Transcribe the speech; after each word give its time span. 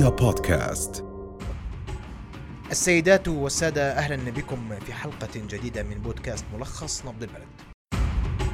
رؤيا 0.00 0.10
بودكاست. 0.10 1.04
السيدات 2.70 3.28
والسادة 3.28 3.92
أهلا 3.92 4.30
بكم 4.30 4.56
في 4.86 4.92
حلقة 4.92 5.28
جديدة 5.36 5.82
من 5.82 5.94
بودكاست 5.94 6.44
ملخص 6.54 7.06
نبض 7.06 7.22
البلد. 7.22 7.46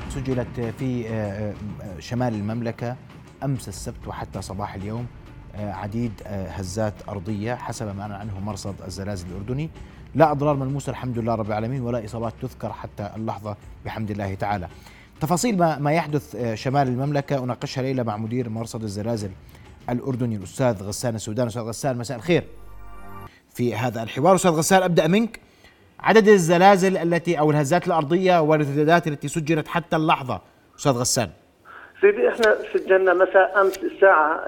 سجلت 0.09 0.61
في 0.79 1.09
آه، 1.09 1.55
آه، 1.83 2.01
شمال 2.01 2.35
المملكة 2.35 2.97
أمس 3.45 3.69
السبت 3.69 4.09
وحتى 4.09 4.43
صباح 4.43 4.75
اليوم 4.75 5.07
آه، 5.55 5.73
عديد 5.73 6.13
هزات 6.27 6.95
أرضية 7.09 7.55
حسب 7.55 7.97
ما 7.97 8.03
أعلن 8.03 8.13
عنه 8.13 8.41
مرصد 8.41 8.75
الزلازل 8.87 9.27
الأردني. 9.29 9.71
لا 10.15 10.31
أضرار 10.31 10.57
ملموسة 10.57 10.91
الحمد 10.91 11.19
لله 11.19 11.35
رب 11.35 11.47
العالمين 11.47 11.83
ولا 11.83 12.05
إصابات 12.05 12.35
تذكر 12.43 12.73
حتى 12.73 13.11
اللحظة 13.17 13.57
بحمد 13.85 14.11
الله 14.11 14.35
تعالى. 14.35 14.69
تفاصيل 15.21 15.59
ما, 15.59 15.79
ما 15.79 15.93
يحدث 15.93 16.55
شمال 16.55 16.89
المملكة 16.89 17.45
أناقشها 17.45 17.83
ليلة 17.83 18.03
مع 18.03 18.17
مدير 18.17 18.49
مرصد 18.49 18.83
الزلازل. 18.83 19.31
الأردني 19.91 20.37
الأستاذ 20.37 20.83
غسان 20.83 21.15
السودان. 21.15 21.47
أستاذ 21.47 21.63
غسان 21.63 21.99
مساء 21.99 22.17
الخير. 22.17 22.43
في 23.55 23.75
هذا 23.75 24.03
الحوار 24.03 24.35
أستاذ 24.35 24.51
غسان 24.51 24.83
أبدأ 24.83 25.07
منك. 25.07 25.41
عدد 26.01 26.29
الزلازل 26.29 26.97
التي 26.97 27.39
أو 27.39 27.51
الهزات 27.51 27.87
الأرضية 27.87 28.41
والارتدادات 28.41 29.07
التي 29.07 29.29
سجلت 29.29 29.69
حتى 29.69 29.97
اللحظة 29.97 30.41
أستاذ 30.79 30.93
غسان؟ 30.93 31.31
سيدي 32.01 32.29
إحنا 32.29 32.57
سجلنا 32.73 33.15
مساء 33.15 33.61
أمس 33.61 33.79
الساعة 33.79 34.45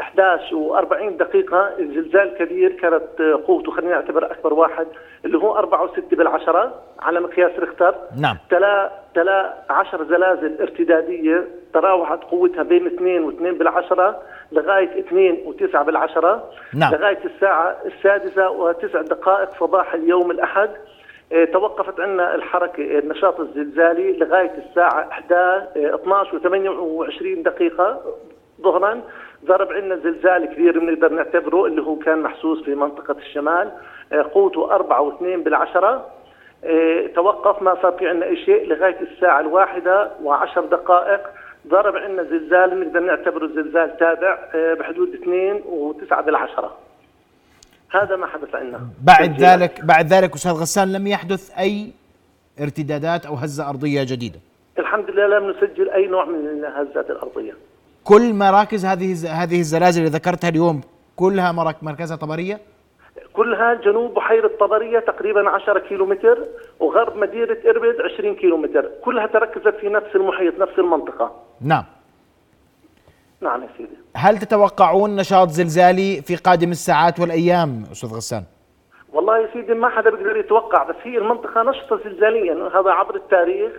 11 0.00 0.40
و40 0.52 1.18
دقيقة. 1.18 1.70
زلزال 1.78 2.34
كبير 2.38 2.72
كانت 2.72 3.42
قوته 3.46 3.72
خلينا 3.72 3.94
نعتبر 3.94 4.32
أكبر 4.32 4.54
واحد 4.54 4.86
اللي 5.24 5.38
هو 5.38 5.58
4.6 5.58 6.16
بالعشرة. 6.16 6.74
على 7.08 7.20
مقياس 7.20 7.50
ريختر 7.58 7.94
نعم. 8.20 8.36
تلا 8.50 8.90
تلا 9.14 9.54
10 9.70 10.04
زلازل 10.04 10.56
ارتدادية 10.60 11.48
تراوحت 11.74 12.24
قوتها 12.24 12.62
بين 12.62 12.86
2 12.86 13.30
و2 13.30 13.58
بالعشرة 13.58 14.22
لغاية 14.52 14.98
2 15.00 15.36
و9 15.46 15.76
بالعشرة. 15.78 16.50
نعم. 16.74 16.94
لغاية 16.94 17.18
الساعة 17.24 17.76
السادسة 17.86 18.50
وتسع 18.50 19.02
دقائق 19.02 19.48
صباح 19.60 19.94
اليوم 19.94 20.30
الأحد 20.30 20.70
آه، 21.32 21.44
توقفت 21.44 22.00
عندنا 22.00 22.34
الحركة 22.34 22.98
النشاط 22.98 23.40
الزلزالي 23.40 24.12
لغاية 24.12 24.52
الساعة 24.68 25.08
11 25.10 25.66
12 25.94 26.38
و28 26.38 27.42
دقيقة. 27.44 28.00
ظهرا 28.62 29.00
ضرب 29.46 29.72
عندنا 29.72 29.96
زلزال 29.96 30.44
كبير 30.44 30.78
بنقدر 30.78 31.12
نعتبره 31.12 31.66
اللي 31.66 31.82
هو 31.82 31.96
كان 31.96 32.22
محسوس 32.22 32.64
في 32.64 32.74
منطقة 32.74 33.16
الشمال 33.18 33.70
آه، 34.12 34.22
قوته 34.22 34.74
4 34.74 35.10
و2 35.10 35.22
بالعشرة. 35.22 35.88
آه، 35.88 36.17
توقف 37.14 37.62
ما 37.62 37.76
صار 37.82 37.92
في 37.92 38.08
عندنا 38.08 38.26
أي 38.26 38.36
شيء 38.44 38.66
لغاية 38.68 39.00
الساعة 39.00 39.40
الواحدة 39.40 40.10
وعشر 40.22 40.64
دقائق. 40.64 41.20
ضرب 41.68 41.96
عندنا 41.96 42.22
زلزال 42.22 42.80
نقدر 42.80 43.00
نعتبره 43.00 43.46
زلزال 43.46 43.96
تابع 43.96 44.38
بحدود 44.74 45.08
2 45.14 45.62
و9 45.62 46.20
بالعشرة. 46.20 46.76
هذا 47.90 48.16
ما 48.16 48.26
حدث 48.26 48.54
عندنا. 48.54 48.80
بعد 49.02 49.40
ذلك 49.40 49.84
بعد 49.84 50.06
ذلك 50.12 50.34
أستاذ 50.34 50.52
غسان 50.52 50.92
لم 50.92 51.06
يحدث 51.06 51.58
أي 51.58 51.90
ارتدادات 52.60 53.26
أو 53.26 53.34
هزة 53.34 53.68
أرضية 53.68 54.02
جديدة؟ 54.02 54.38
الحمد 54.78 55.10
لله 55.10 55.26
لم 55.26 55.50
نسجل 55.50 55.90
أي 55.90 56.06
نوع 56.06 56.24
من 56.24 56.46
الهزات 56.64 57.10
الأرضية. 57.10 57.52
كل 58.04 58.34
مراكز 58.34 58.84
هذه 58.86 59.42
هذه 59.42 59.58
الزلازل 59.60 60.00
اللي 60.04 60.12
ذكرتها 60.18 60.48
اليوم 60.48 60.80
كلها 61.16 61.52
مرك- 61.52 61.82
مركزها 61.82 62.16
طبرية؟ 62.16 62.60
كلها 63.32 63.74
جنوب 63.74 64.14
بحيرة 64.14 64.50
طبرية 64.60 64.98
تقريبا 64.98 65.50
10 65.50 65.78
كيلومتر 65.78 66.38
وغرب 66.80 67.16
مدينة 67.16 67.56
إربد 67.66 67.96
20 68.14 68.34
كيلومتر. 68.34 68.90
كلها 69.04 69.26
تركزت 69.26 69.74
في 69.80 69.88
نفس 69.88 70.16
المحيط 70.16 70.58
نفس 70.58 70.78
المنطقة. 70.78 71.32
نعم. 71.60 71.84
نعم 73.40 73.62
يا 73.62 73.68
سيدي. 73.76 73.96
هل 74.16 74.38
تتوقعون 74.38 75.16
نشاط 75.16 75.48
زلزالي 75.48 76.22
في 76.22 76.36
قادم 76.36 76.70
الساعات 76.70 77.20
والأيام 77.20 77.82
أستاذ 77.92 78.16
غسان؟ 78.16 78.42
والله 79.12 79.38
يا 79.38 79.48
سيدي 79.52 79.74
ما 79.74 79.88
حدا 79.88 80.10
بيقدر 80.10 80.36
يتوقع 80.36 80.84
بس 80.84 80.96
هي 81.02 81.18
المنطقة 81.18 81.62
نشطة 81.62 82.00
زلزاليا 82.04 82.54
هذا 82.54 82.90
عبر 82.90 83.14
التاريخ 83.14 83.72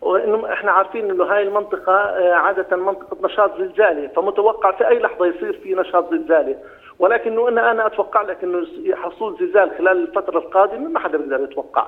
وإنه 0.00 0.52
إحنا 0.52 0.70
عارفين 0.72 1.10
إنه 1.10 1.24
هاي 1.24 1.42
المنطقة 1.42 1.92
آه، 1.92 2.34
عادة 2.34 2.76
منطقة 2.76 3.16
نشاط 3.24 3.58
زلزالي 3.58 4.08
فمتوقع 4.16 4.70
في 4.70 4.88
أي 4.88 4.98
لحظة 4.98 5.26
يصير 5.26 5.60
في 5.62 5.74
نشاط 5.74 6.10
زلزالي. 6.10 6.56
ولكنه 6.98 7.48
أنا 7.48 7.70
أنا 7.70 7.86
أتوقع 7.86 8.22
لك 8.22 8.44
إنه 8.44 8.58
حصول 8.96 9.38
زلزال 9.40 9.78
خلال 9.78 10.08
الفترة 10.08 10.38
القادمة 10.38 10.88
ما 10.88 11.00
حدا 11.00 11.18
بيقدر 11.18 11.44
يتوقع. 11.50 11.86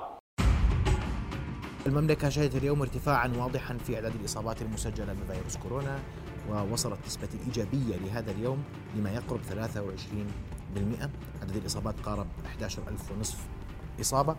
المملكة 1.86 2.28
شهدت 2.28 2.56
اليوم 2.56 2.80
ارتفاعا 2.80 3.32
واضحا 3.38 3.74
في 3.74 3.94
أعداد 3.94 4.12
الإصابات 4.20 4.62
المسجلة 4.62 5.12
بفيروس 5.12 5.56
كورونا 5.56 5.98
ووصلت 6.50 6.98
نسبة 7.06 7.28
الإيجابية 7.34 7.96
لهذا 8.06 8.30
اليوم 8.30 8.64
لما 8.96 9.10
يقرب 9.14 9.40
23% 9.40 9.48
عدد 11.42 11.56
الإصابات 11.56 11.94
قارب 12.00 12.26
11000 12.46 13.12
ونصف 13.12 13.38
إصابة. 14.00 14.36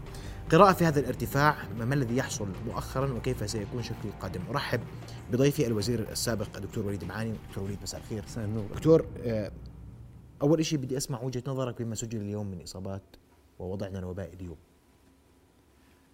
قراءة 0.51 0.73
في 0.73 0.85
هذا 0.85 0.99
الارتفاع 0.99 1.55
ما 1.79 1.95
الذي 1.95 2.17
يحصل 2.17 2.47
مؤخرا 2.67 3.13
وكيف 3.13 3.49
سيكون 3.49 3.83
شكل 3.83 4.09
القادم؟ 4.15 4.41
أرحب 4.49 4.79
بضيفي 5.31 5.67
الوزير 5.67 5.99
السابق 5.99 6.47
الدكتور 6.55 6.85
وليد 6.85 7.03
معاني. 7.03 7.33
دكتور 7.49 7.63
وليد 7.63 7.77
مساء 7.81 8.01
الخير. 8.01 8.23
مساء 8.23 8.45
النور. 8.45 8.65
دكتور 8.75 9.05
أول 10.41 10.65
شيء 10.65 10.79
بدي 10.79 10.97
أسمع 10.97 11.21
وجهة 11.21 11.43
نظرك 11.47 11.81
بما 11.81 11.95
سجل 11.95 12.21
اليوم 12.21 12.51
من 12.51 12.61
إصابات 12.61 13.01
ووضعنا 13.59 13.99
الوبائي 13.99 14.33
اليوم. 14.33 14.57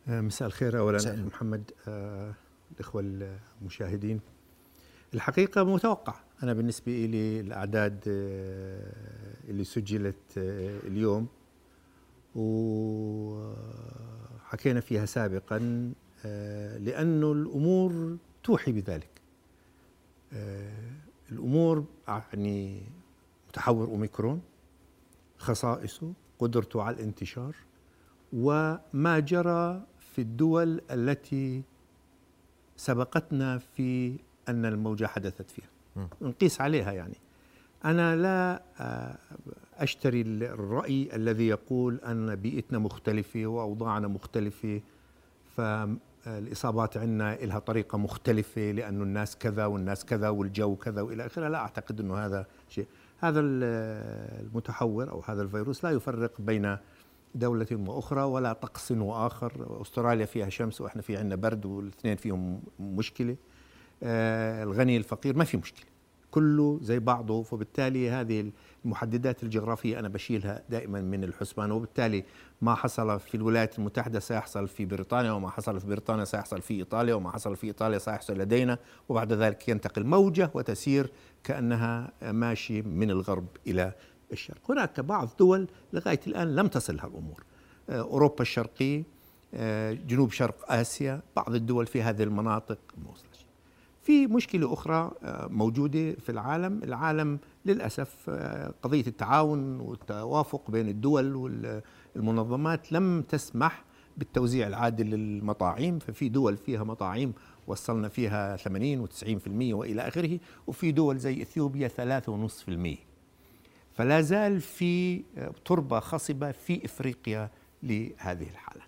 آه، 0.07 0.21
مساء 0.21 0.47
الخير 0.47 0.79
اولا 0.79 0.95
مساء. 0.97 1.17
محمد. 1.17 1.71
آه، 1.87 2.33
الإخوة 2.75 3.01
المشاهدين. 3.61 4.19
الحقيقة 5.13 5.63
متوقع. 5.63 6.15
أنا 6.43 6.53
بالنسبة 6.53 6.91
لي 7.05 7.39
الأعداد 7.39 8.03
آه، 8.07 8.91
اللي 9.49 9.63
سجلت 9.63 10.38
آه، 10.38 10.79
اليوم 10.79 11.27
وحكينا 14.45 14.79
فيها 14.79 15.05
سابقا 15.05 15.57
لأنه 16.79 17.31
الأمور 17.31 18.17
توحي 18.43 18.71
بذلك. 18.71 19.21
الأمور 21.31 21.85
يعني 22.07 22.81
متحور 23.51 23.88
أوميكرون 23.88 24.41
خصائصه 25.38 26.13
قدرته 26.39 26.84
على 26.84 26.95
الانتشار 26.95 27.56
وما 28.34 29.19
جرى 29.19 29.81
في 30.00 30.22
الدول 30.22 30.81
التي 30.91 31.63
سبقتنا 32.78 33.57
في 33.57 34.16
أن 34.50 34.66
الموجة 34.66 35.06
حدثت 35.06 35.51
فيها. 35.51 35.69
نقيس 36.22 36.62
عليها 36.62 36.91
يعني. 36.91 37.17
أنا 37.85 38.16
لا 38.16 38.63
آه، 38.79 39.17
أشتري 39.78 40.22
الرأي 40.22 41.16
الذي 41.16 41.47
يقول 41.47 41.95
أن 41.95 42.35
بيئتنا 42.35 42.79
مختلفة 42.79 43.45
وأوضاعنا 43.45 44.07
مختلفة 44.07 44.81
فالإصابات 45.57 46.97
عندنا 46.97 47.35
لها 47.35 47.59
طريقة 47.59 47.97
مختلفة 47.97 48.72
لأنه 48.72 49.03
الناس 49.03 49.38
كذا 49.38 49.66
والناس 49.66 50.06
كذا 50.06 50.29
والجو 50.29 50.75
كذا 50.75 51.01
وإلى 51.01 51.25
آخره. 51.25 51.47
لا 51.47 51.57
أعتقد 51.57 52.00
إنه 52.00 52.18
هذا 52.18 52.45
شيء. 52.69 52.88
هذا 53.21 53.39
ال- 53.39 54.43
المتحور 54.45 55.11
أو 55.11 55.21
هذا 55.27 55.41
الفيروس 55.41 55.83
لا 55.83 55.91
يفرق 55.91 56.31
بين 56.41 56.77
دولة 57.35 57.67
وأخرى 57.71 58.21
ولا 58.23 58.53
طقس 58.53 58.91
وآخر. 58.91 59.81
أستراليا 59.81 60.25
فيها 60.25 60.49
شمس 60.49 60.81
وإحنا 60.81 61.01
في 61.01 61.17
عندنا 61.17 61.35
برد 61.35 61.65
والاثنين 61.65 62.15
فيهم 62.15 62.61
مشكلة. 62.79 63.35
آه 64.03 64.63
الغني 64.63 64.97
الفقير 64.97 65.37
ما 65.37 65.43
في 65.43 65.57
مشكلة. 65.57 65.91
كله 66.31 66.80
زي 66.81 67.00
بعضه 67.00 67.44
فبالتالي 67.44 68.09
هذه 68.09 68.52
المحددات 68.86 69.44
الجغرافية 69.44 70.00
أنا 70.00 70.08
بشيلها 70.08 70.64
دائما 70.69 71.02
من 71.02 71.24
الحسبان 71.24 71.72
وبالتالي 71.72 72.24
ما 72.62 72.75
حصل 72.75 73.19
في 73.19 73.36
الولايات 73.36 73.80
المتحدة 73.80 74.19
سيحصل 74.19 74.68
في 74.68 74.86
بريطانيا 74.86 75.31
وما 75.31 75.50
حصل 75.50 75.80
في 75.80 75.88
بريطانيا 75.88 76.25
سيحصل 76.25 76.62
في 76.62 76.74
إيطاليا 76.74 77.14
وما 77.14 77.31
حصل 77.31 77.56
في 77.56 77.68
إيطاليا 77.68 77.97
سيحصل 77.97 78.38
لدينا 78.38 78.78
وبعد 79.09 79.34
ذلك 79.34 79.69
ينتقل 79.69 80.03
موجة 80.03 80.52
وتسير 80.53 81.12
كأنها 81.44 82.12
ماشي 82.31 82.81
من 82.81 83.12
الغرب 83.12 83.48
إلى 83.68 83.94
الشرق. 84.31 84.72
هناك 84.72 85.00
بعض 85.00 85.30
دول 85.39 85.68
لغاية 85.94 86.19
الآن 86.27 86.56
لم 86.56 86.68
تصلها 86.68 87.07
الأمور 87.07 87.44
آه، 87.89 88.01
أوروبا 88.01 88.42
الشرقية 88.42 89.04
آه، 89.54 89.94
جنوب 89.94 90.31
شرق 90.31 90.72
آسيا 90.72 91.22
بعض 91.36 91.56
الدول 91.56 91.86
في 91.86 92.01
هذه 92.01 92.24
المناطق 92.24 92.77
ما 92.98 93.12
وصلش 93.12 93.31
في 94.01 94.27
مشكلة 94.27 94.74
أخرى 94.74 95.12
آه، 95.24 95.48
موجودة 95.48 96.12
في 96.12 96.30
العالم. 96.30 96.83
العالم 96.83 97.39
للأسف 97.65 98.15
آه، 98.30 98.74
قضية 98.81 99.07
التعاون 99.07 99.80
والتوافق 99.80 100.71
بين 100.71 100.89
الدول 100.89 101.36
والمنظمات 102.15 102.92
لم 102.92 103.21
تسمح 103.21 103.83
بالتوزيع 104.18 104.68
العادل 104.68 105.06
للمطاعيم 105.06 106.00
ففي 106.00 106.30
دول 106.30 106.57
فيها 106.57 106.83
مطاعيم 106.83 107.33
وصلنا 107.68 108.09
فيها 108.09 108.57
80 108.57 109.07
و90% 109.07 109.74
وإلى 109.74 110.01
آخره 110.01 110.39
وفي 110.68 110.92
دول 110.92 111.18
زي 111.18 111.42
إثيوبيا 111.42 111.88
3.5% 111.88 112.98
فلا 113.94 114.21
زال 114.21 114.62
في 114.62 115.24
تربة 115.65 116.00
خصبة 116.00 116.51
في 116.51 116.86
إفريقيا 116.86 117.50
لهذه 117.83 118.48
الحالة. 118.50 118.81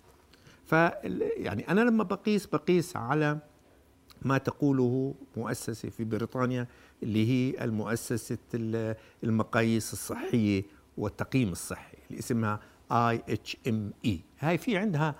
ف 0.64 0.72
يعني 1.36 1.68
أنا 1.68 1.80
لما 1.80 2.04
بقيس 2.04 2.46
بقيس 2.46 2.96
على 2.96 3.38
ما 4.24 4.38
تقوله 4.38 5.14
مؤسسة 5.36 5.88
في 5.88 6.04
بريطانيا 6.04 6.66
اللي 7.02 7.28
هي 7.28 7.64
المؤسسة 7.64 8.38
المقاييس 9.24 9.92
الصحية 9.92 10.62
والتقييم 10.98 11.52
الصحي 11.52 11.96
اللي 12.10 12.18
اسمها 12.18 12.60
اي 12.92 14.20
هاي 14.38 14.58
في 14.58 14.76
عندها 14.76 15.14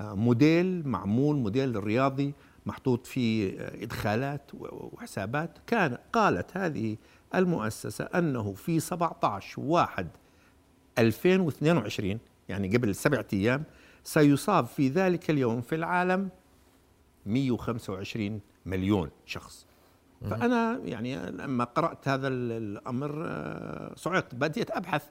آه، 0.00 0.14
موديل 0.14 0.88
معمول 0.88 1.36
موديل 1.36 1.84
رياضي 1.84 2.34
محطوط 2.66 3.06
فيه 3.06 3.60
آه، 3.60 3.82
إدخالات 3.82 4.42
وحسابات. 4.54 5.58
كان 5.66 5.98
قالت 6.12 6.56
هذه 6.56 6.96
المؤسسة 7.34 8.04
أنه 8.04 8.52
في 8.52 8.80
17 8.80 9.60
واحد 9.60 10.08
2022 10.98 12.18
يعني 12.48 12.76
قبل 12.76 12.94
سبعة 12.94 13.26
أيام 13.32 13.64
سيصاب 14.04 14.66
في 14.66 14.88
ذلك 14.88 15.30
اليوم 15.30 15.60
في 15.60 15.74
العالم 15.74 16.28
125 17.28 18.40
مليون 18.66 19.10
شخص. 19.26 19.66
فأنا 20.30 20.80
يعني 20.84 21.30
لما 21.30 21.64
قرأت 21.64 22.08
هذا 22.08 22.28
الأمر 22.28 23.24
آه، 23.26 23.94
صعقت 23.96 24.34
بديت 24.34 24.70
أبحث 24.70 25.04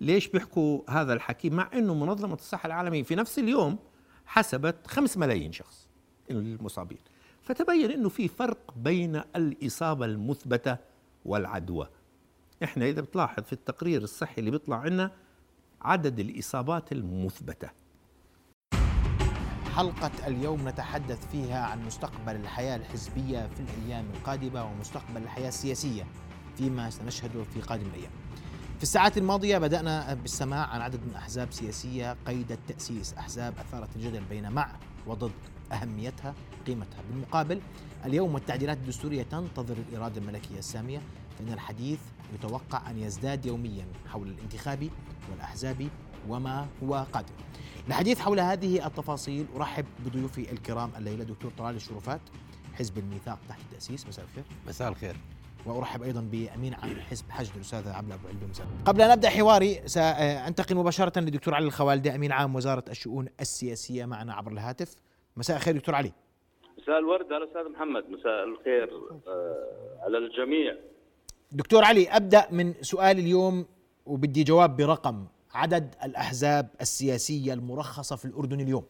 ليش 0.00 0.28
بيحكوا 0.28 0.80
هذا 0.88 1.12
الحكي 1.12 1.50
مع 1.50 1.70
إنه 1.74 1.94
منظمة 1.94 2.34
الصحة 2.34 2.66
العالمية 2.66 3.02
في 3.02 3.14
نفس 3.14 3.38
اليوم 3.38 3.78
حسبت 4.26 4.86
5 4.86 5.20
ملايين 5.20 5.52
شخص 5.52 5.88
المصابين. 6.30 6.98
فتبين 7.42 7.90
إنه 7.90 8.08
في 8.08 8.28
فرق 8.28 8.74
بين 8.76 9.22
الإصابة 9.36 10.04
المثبتة 10.04 10.76
والعدوى. 11.24 11.88
إحنا 12.64 12.84
إذا 12.88 13.00
بتلاحظ 13.00 13.42
في 13.42 13.52
التقرير 13.52 14.02
الصحي 14.02 14.38
اللي 14.38 14.50
بيطلع 14.50 14.76
عنا 14.76 15.10
عدد 15.82 16.20
الإصابات 16.20 16.92
المثبتة. 16.92 17.70
حلقة 19.76 20.10
اليوم 20.26 20.68
نتحدث 20.68 21.26
فيها 21.32 21.66
عن 21.66 21.86
مستقبل 21.86 22.36
الحياة 22.36 22.76
الحزبية 22.76 23.48
في 23.54 23.60
الأيام 23.60 24.04
القادمة 24.14 24.64
ومستقبل 24.64 25.22
الحياة 25.22 25.48
السياسية 25.48 26.06
فيما 26.56 26.90
سنشهده 26.90 27.44
في 27.44 27.60
قادم 27.60 27.86
الأيام. 27.86 28.10
في 28.76 28.82
الساعات 28.82 29.18
الماضية 29.18 29.58
بدأنا 29.58 30.14
بالسماع 30.14 30.66
عن 30.66 30.80
عدد 30.80 31.00
من 31.06 31.14
أحزاب 31.14 31.52
سياسية 31.52 32.16
قيد 32.26 32.52
التأسيس. 32.52 33.14
أحزاب 33.14 33.54
أثارت 33.58 33.96
الجدل 33.96 34.24
بين 34.24 34.52
مع 34.52 34.68
وضد 35.06 35.32
أهميتها 35.72 36.34
قيمتها 36.66 37.02
بالمقابل. 37.10 37.60
اليوم 38.04 38.34
والتعديلات 38.34 38.76
الدستورية 38.76 39.22
تنتظر 39.22 39.76
الإرادة 39.88 40.20
الملكية 40.20 40.58
السامية. 40.58 41.00
فإن 41.38 41.52
الحديث 41.52 41.98
يتوقع 42.34 42.90
أن 42.90 42.98
يزداد 42.98 43.46
يوميا 43.46 43.86
حول 44.12 44.28
الانتخابي 44.28 44.90
والأحزابي 45.30 45.90
وما 46.28 46.66
هو 46.84 47.06
قادم 47.12 47.34
الحديث 47.88 48.18
حول 48.18 48.40
هذه 48.40 48.86
التفاصيل 48.86 49.46
أرحب 49.56 49.84
بضيوفي 50.06 50.52
الكرام 50.52 50.90
الليلة 50.98 51.24
دكتور 51.24 51.50
طلال 51.58 51.76
الشرفات 51.76 52.20
حزب 52.74 52.98
الميثاق 52.98 53.38
تحت 53.48 53.60
التأسيس. 53.60 54.06
مساء 54.06 54.24
الخير. 54.24 54.44
مساء 54.66 54.88
الخير. 54.88 55.16
وأرحب 55.66 56.02
أيضا 56.02 56.20
بأمين 56.20 56.74
عام 56.74 57.00
حزب 57.00 57.30
حشد 57.30 57.54
الاستاذ 57.56 57.88
عبد 57.88 58.12
ابو 58.12 58.28
علبه 58.28 58.46
مساء 58.46 58.66
قبل 58.84 59.02
أن 59.02 59.10
أبدأ 59.10 59.30
حواري 59.30 59.80
سأنتقل 59.86 60.74
مباشرة 60.76 61.20
للدكتور 61.20 61.54
علي 61.54 61.66
الخوالدي 61.66 62.14
أمين 62.14 62.32
عام 62.32 62.54
وزارة 62.54 62.84
الشؤون 62.88 63.28
السياسية 63.40 64.04
معنا 64.04 64.34
عبر 64.34 64.52
الهاتف. 64.52 64.94
مساء 65.36 65.56
الخير 65.56 65.76
دكتور 65.76 65.94
علي. 65.94 66.12
مساء 66.78 66.98
الورد 66.98 67.32
على 67.32 67.44
أستاذ 67.44 67.68
محمد. 67.72 68.04
مساء 68.10 68.44
الخير 68.44 68.90
آه، 69.28 69.98
على 70.02 70.18
الجميع. 70.18 70.76
دكتور 71.52 71.84
علي 71.84 72.08
أبدأ 72.08 72.48
من 72.50 72.74
سؤال 72.80 73.18
اليوم 73.18 73.66
وبدي 74.06 74.44
جواب 74.44 74.76
برقم 74.76 75.26
عدد 75.54 75.94
الأحزاب 76.04 76.68
السياسية 76.80 77.54
المرخصة 77.54 78.16
في 78.16 78.24
الأردن 78.24 78.60
اليوم. 78.60 78.84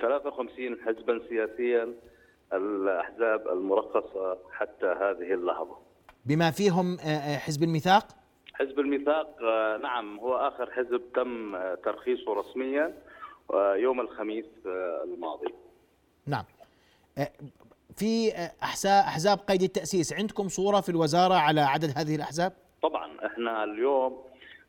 53 0.00 0.76
حزبا 0.86 1.20
سياسيا 1.28 1.94
الأحزاب 2.52 3.48
المرخصة 3.48 4.38
حتى 4.52 4.86
هذه 4.86 5.34
اللحظة. 5.34 5.76
بما 6.26 6.50
فيهم 6.50 6.98
آه، 7.00 7.02
آه، 7.02 7.36
حزب 7.38 7.62
الميثاق؟ 7.62 8.06
حزب 8.54 8.78
الميثاق 8.78 9.42
آه، 9.42 9.76
نعم 9.76 10.18
هو 10.18 10.36
آخر 10.36 10.70
حزب 10.70 11.02
تم 11.14 11.56
ترخيصه 11.74 12.34
رسميا 12.34 12.94
يوم 13.76 14.00
الخميس 14.00 14.46
الماضي. 15.04 15.54
نعم. 16.26 16.44
في 17.96 18.32
أحزاب 18.62 19.38
قيد 19.38 19.62
التأسيس 19.62 20.12
عندكم 20.12 20.48
صورة 20.48 20.80
في 20.80 20.88
الوزارة 20.88 21.34
على 21.34 21.60
عدد 21.60 21.92
هذه 21.98 22.14
الأحزاب؟ 22.14 22.52
طبعا 22.82 23.26
إحنا 23.26 23.64
اليوم 23.64 24.22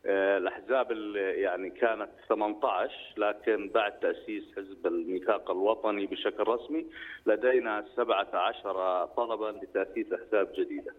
الأحزاب 0.06 0.92
اللي 0.92 1.20
يعني 1.40 1.70
كانت 1.70 2.08
18 2.28 2.92
لكن 3.16 3.68
بعد 3.68 3.98
تأسيس 4.00 4.44
حزب 4.56 4.86
الميثاق 4.86 5.50
الوطني 5.50 6.06
بشكل 6.06 6.48
رسمي 6.48 6.86
لدينا 7.26 7.84
17 7.96 9.06
طلبا 9.06 9.58
لتأسيس 9.62 10.06
أحزاب 10.12 10.52
جديدة. 10.58 10.94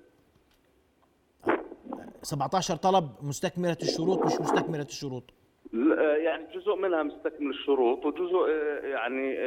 17 2.23 2.75
طلب 2.75 3.09
مستكملة 3.21 3.77
الشروط 3.81 4.25
مش 4.25 4.33
مستكملة 4.41 4.83
الشروط؟ 4.83 5.23
آه، 5.73 6.15
يعني 6.15 6.45
جزء 6.53 6.75
منها 6.75 7.03
مستكمل 7.03 7.49
الشروط 7.49 8.05
وجزء 8.05 8.49
آه، 8.49 8.79
يعني 8.87 9.37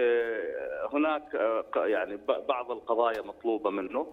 هناك 0.92 1.34
يعني 1.76 2.18
بعض 2.48 2.70
القضايا 2.70 3.22
مطلوبة 3.22 3.70
منه. 3.70 4.12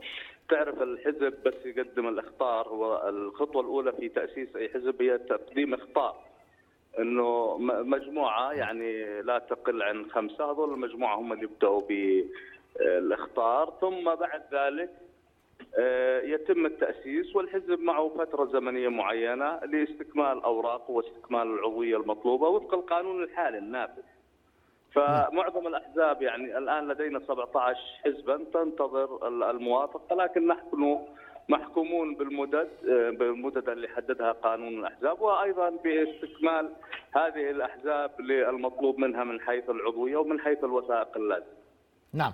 تعرف 0.50 0.82
الحزب 0.82 1.34
بس 1.46 1.66
يقدم 1.66 2.08
الإخطار 2.08 2.68
هو 2.68 3.10
الخطوة 3.10 3.62
الأولى 3.62 3.92
في 3.92 4.10
تأسيس 4.10 4.56
أي 4.56 4.70
حزب 4.70 5.02
هي 5.02 5.18
تقديم 5.18 5.74
إخطار. 5.74 6.16
إنه 7.00 7.58
مجموعة 7.84 8.52
يعني 8.52 9.22
لا 9.22 9.40
تقل 9.40 9.84
عن 9.84 10.12
خمسة 10.12 10.52
هذول 10.52 10.74
المجموعة 10.74 11.16
هم 11.16 11.34
اللي 11.34 11.44
يبدأوا 11.44 11.82
بالإخطار. 12.80 13.74
ثم 13.82 14.16
بعد 14.16 14.42
ذلك 14.54 14.90
آه، 14.90 15.09
يتم 16.24 16.66
التأسيس 16.66 17.36
والحزب 17.36 17.80
معه 17.80 18.10
فترة 18.18 18.46
زمنية 18.46 18.88
معينة 18.88 19.60
لاستكمال 19.60 20.44
اوراقه 20.44 20.92
واستكمال 20.92 21.48
العضوية 21.48 21.98
المطلوبة 21.98 22.48
وفق 22.48 22.74
القانون 22.74 23.24
الحالي 23.24 23.58
النافذ. 23.58 24.02
فمعظم 24.92 25.68
الأحزاب 25.68 26.22
يعني 26.22 26.58
الآن 26.58 26.88
لدينا 26.88 27.20
17 27.20 27.80
حزبا 28.06 28.46
تنتظر 28.54 29.28
الموافقة 29.50 30.16
لكن 30.16 30.48
نحن 30.48 31.00
محكومون 31.50 32.16
بالمدد 32.16 32.70
بالمدد 33.20 33.70
اللي 33.70 33.88
حددها 33.88 34.32
قانون 34.32 34.80
الأحزاب 34.80 35.22
وأيضا 35.22 35.70
باستكمال 35.70 36.70
هذه 37.16 37.50
الأحزاب 37.50 38.22
للمطلوب 38.22 39.00
منها 39.00 39.24
من 39.24 39.42
حيث 39.42 39.70
العضوية 39.70 40.18
ومن 40.18 40.40
حيث 40.40 40.64
الوثائق 40.64 41.18
اللازمة. 41.18 41.60
نعم. 42.14 42.34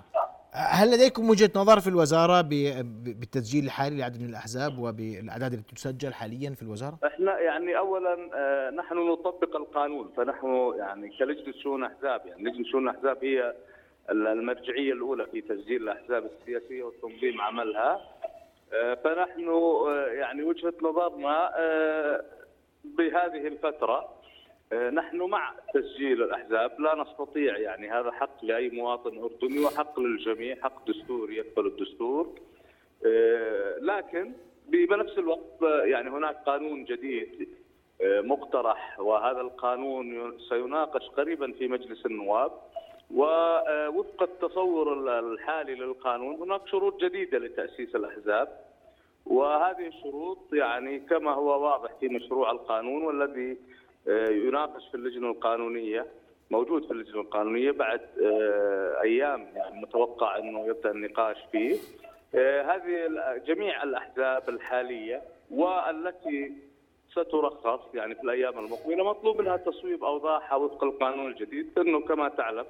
هل 0.58 0.90
لديكم 0.90 1.30
وجهة 1.30 1.50
نظر 1.56 1.80
في 1.80 1.88
الوزارة 1.88 2.40
بالتسجيل 2.40 3.64
الحالي 3.64 3.98
لعدد 3.98 4.20
من 4.20 4.28
الأحزاب 4.28 4.78
وبالأعداد 4.78 5.52
التي 5.52 5.74
تسجل 5.74 6.14
حاليا 6.14 6.50
في 6.50 6.62
الوزارة؟ 6.62 6.98
إحنا 7.06 7.38
يعني 7.38 7.78
اولا 7.78 8.30
آه، 8.34 8.70
نحن 8.70 8.94
نطبق 8.94 9.56
القانون 9.56 10.10
فنحن 10.16 10.72
يعني 10.78 11.16
كلجنة 11.18 11.54
شؤون 11.62 11.84
احزاب 11.84 12.26
يعني 12.26 12.42
لجنة 12.44 12.64
شؤون 12.64 12.88
الأحزاب 12.88 13.24
هي 13.24 13.54
المرجعية 14.10 14.92
الأولى 14.92 15.26
في 15.26 15.40
تسجيل 15.40 15.82
الأحزاب 15.82 16.24
السياسية 16.24 16.82
وتنظيم 16.82 17.40
عملها 17.40 18.00
آه، 18.72 18.94
فنحن 18.94 19.48
آه، 19.48 20.06
يعني 20.06 20.42
وجهة 20.42 20.74
نظرنا 20.82 21.52
بهذه 22.84 23.46
الفترة 23.46 24.15
نحن 24.72 25.22
مع 25.22 25.54
تسجيل 25.74 26.22
الأحزاب. 26.22 26.80
لا 26.80 26.94
نستطيع 26.94 27.58
يعني 27.58 27.90
هذا 27.90 28.10
حق 28.10 28.44
لأي 28.44 28.68
مواطن 28.68 29.18
أردني 29.18 29.58
وحق 29.58 30.00
للجميع 30.00 30.56
حق 30.62 30.90
دستوري 30.90 31.36
يكفل 31.38 31.66
الدستور. 31.66 32.34
آه، 33.06 33.78
لكن 33.78 34.32
بنفس 34.68 35.18
الوقت 35.18 35.62
آه، 35.62 35.84
يعني 35.84 36.10
هناك 36.10 36.36
قانون 36.46 36.84
جديد 36.84 37.48
مقترح 38.02 39.00
وهذا 39.00 39.40
القانون 39.40 40.38
سيناقش 40.48 41.08
قريبا 41.08 41.52
في 41.52 41.68
مجلس 41.68 42.06
النواب. 42.06 42.52
ووفق 43.10 44.22
التصور 44.22 45.18
الحالي 45.18 45.74
للقانون 45.74 46.34
هناك 46.34 46.68
شروط 46.68 47.00
جديدة 47.00 47.38
لتأسيس 47.38 47.96
الأحزاب. 47.96 48.48
وهذه 49.26 49.86
الشروط 49.86 50.38
يعني 50.52 51.00
كما 51.00 51.32
هو 51.32 51.64
واضح 51.64 51.90
في 52.00 52.08
مشروع 52.08 52.50
القانون 52.50 53.04
والذي 53.04 53.50
آه، 53.52 53.56
يناقش 54.08 54.88
في 54.88 54.94
اللجنة 54.94 55.30
القانونية 55.30 56.06
موجود 56.50 56.84
في 56.84 56.90
اللجنة 56.90 57.20
القانونية 57.20 57.70
بعد 57.70 58.00
آه، 58.22 59.00
أيام 59.02 59.46
يعني 59.54 59.80
متوقع 59.80 60.38
إنه 60.38 60.66
يبدأ 60.66 60.90
النقاش 60.90 61.36
فيه. 61.52 61.76
آه، 62.34 62.62
هذه 62.62 63.08
جميع 63.46 63.82
الأحزاب 63.82 64.48
الحالية 64.48 65.22
والتي 65.50 66.52
سترخص 67.10 67.80
يعني 67.94 68.14
في 68.14 68.22
الأيام 68.22 68.58
المقبلة 68.58 69.04
مطلوب 69.04 69.40
منها 69.40 69.56
تصويب 69.56 70.04
اوضاعها 70.04 70.54
وفق 70.54 70.84
القانون 70.84 71.26
الجديد. 71.26 71.78
إنه 71.78 72.00
كما 72.00 72.28
تعلم 72.28 72.66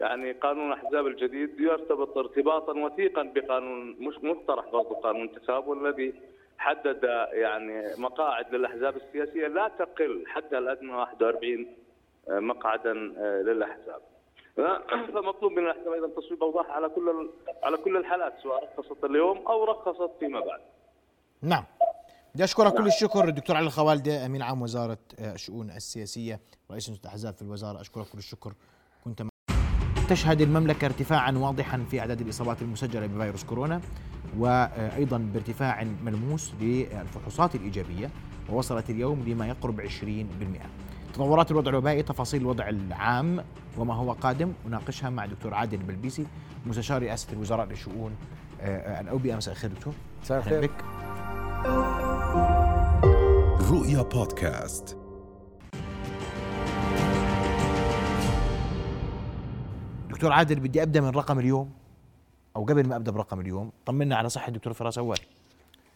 يعني 0.00 0.32
قانون 0.32 0.72
الأحزاب 0.72 1.06
الجديد 1.06 1.60
يرتبط 1.60 2.18
ارتباطا 2.18 2.72
وثيقا 2.72 3.22
بقانون 3.22 3.96
مش 4.00 4.18
مقترح 4.24 4.64
برضه 4.68 4.94
قانون 4.94 5.22
الانتخاب 5.22 5.68
والذي 5.68 6.14
حدد 6.58 7.28
يعني 7.32 7.90
مقاعد 7.98 8.54
للأحزاب 8.54 8.96
السياسية 8.96 9.46
لا 9.46 9.68
تقل 9.78 10.24
حتى 10.26 10.58
الادنى 10.58 10.92
41 10.92 11.66
مقعدا 12.28 12.92
آه، 13.18 13.42
للأحزاب. 13.42 14.00
فمطلوب 15.14 15.52
من 15.52 15.58
الأحزاب 15.58 15.92
أيضا 15.92 16.08
تصويب 16.08 16.42
أوضاح 16.42 16.70
على 16.70 16.88
كل 16.88 17.30
على 17.62 17.76
كل 17.76 17.96
الحالات 17.96 18.32
سواء 18.42 18.64
رخصت 18.78 19.04
اليوم 19.04 19.38
أو 19.46 19.64
رخصت 19.64 20.10
فيما 20.20 20.40
بعد. 20.40 20.60
نعم. 21.42 21.64
بدي 22.34 22.44
أشكرك 22.44 22.74
كل 22.74 22.86
الشكر 22.86 23.24
الدكتور 23.24 23.56
علي 23.56 23.66
الخوالدي 23.66 24.12
أمين 24.12 24.42
عام 24.42 24.62
وزارة 24.62 24.98
آه، 25.18 25.34
الشؤون 25.34 25.70
السياسية 25.70 26.40
رئيس 26.70 26.88
الأحزاب 26.88 27.34
في 27.34 27.42
الوزارة 27.42 27.80
أشكرك 27.80 28.06
كل 28.06 28.18
الشكر 28.18 28.52
كنت 29.04 29.22
تشهد 30.10 30.40
المملكة 30.40 30.84
ارتفاعا 30.84 31.32
واضحا 31.32 31.86
في 31.90 32.00
أعداد 32.00 32.20
الإصابات 32.20 32.62
المسجلة 32.62 33.06
بفيروس 33.06 33.44
كورونا 33.44 33.80
وأيضا 34.38 35.18
بارتفاع 35.18 35.86
ملموس 36.04 36.52
للفحوصات 36.60 37.54
الإيجابية 37.54 38.10
ووصلت 38.50 38.90
اليوم 38.90 39.24
لما 39.26 39.46
يقرب 39.48 39.80
20% 39.80 39.84
تطورات 41.14 41.50
الوضع 41.50 41.70
الوبائي 41.70 42.02
تفاصيل 42.02 42.40
الوضع 42.40 42.68
العام 42.68 43.44
وما 43.78 43.94
هو 43.94 44.12
قادم 44.12 44.52
نناقشها 44.66 45.10
مع 45.10 45.26
دكتور 45.26 45.54
عادل 45.54 45.78
البلبيسي 45.80 46.26
مستشار 46.66 47.02
رئاسه 47.02 47.32
الوزراء 47.32 47.66
لشؤون 47.66 48.12
آه، 48.60 49.00
الأوبئة. 49.00 49.36
مساء 49.36 49.54
الخير 49.54 49.70
دكتور. 49.70 49.94
مساء 50.22 50.38
الخير. 50.38 50.60
بك. 50.60 50.84
رؤيا 53.70 54.02
بودكاست. 54.02 54.98
دكتور 60.10 60.32
عادل 60.32 60.60
بدي 60.60 60.82
أبدأ 60.82 61.00
من 61.00 61.08
رقم 61.08 61.38
اليوم. 61.38 61.70
أو 62.56 62.64
قبل 62.64 62.88
ما 62.88 62.96
أبدأ 62.96 63.10
برقم 63.12 63.40
اليوم 63.40 63.72
طمنا 63.86 64.16
على 64.16 64.28
صحة 64.28 64.48
الدكتور 64.48 64.72
فراس 64.72 64.98
أول. 64.98 65.16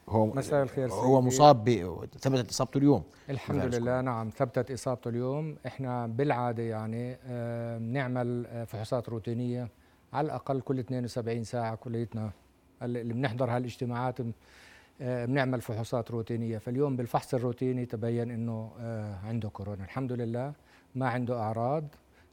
هو 0.08 0.26
مساء 0.26 0.62
الخير 0.62 0.92
هو 0.92 1.16
سيدي. 1.16 1.26
مصاب 1.26 1.64
ب 1.64 2.04
ثبتت 2.20 2.50
إصابته 2.50 2.78
اليوم. 2.78 3.02
الحمد 3.30 3.74
لله 3.74 4.00
نعم 4.00 4.30
ثبتت 4.30 4.70
إصابته 4.70 5.08
اليوم. 5.08 5.56
إحنا 5.66 6.06
بالعادة 6.06 6.62
يعني 6.62 7.16
آه، 7.26 7.78
بنعمل 7.78 8.46
آه، 8.46 8.64
فحوصات 8.64 9.08
روتينية 9.08 9.68
على 10.12 10.24
الأقل 10.26 10.60
كل 10.60 10.78
72 10.78 11.44
ساعة 11.44 11.74
كليتنا. 11.74 12.30
اللي 12.82 13.14
بنحضر 13.14 13.50
هالاجتماعات 13.50 14.18
آه، 15.00 15.24
بنعمل 15.24 15.60
فحوصات 15.60 16.10
روتينية. 16.10 16.58
فاليوم 16.58 16.96
بالفحص 16.96 17.34
الروتيني 17.34 17.86
تبين 17.86 18.30
إنه 18.30 18.70
آه، 18.80 19.16
عنده 19.24 19.48
كورونا. 19.48 19.84
الحمد 19.84 20.12
لله 20.12 20.52
ما 20.94 21.08
عنده 21.08 21.40
أعراض 21.40 21.84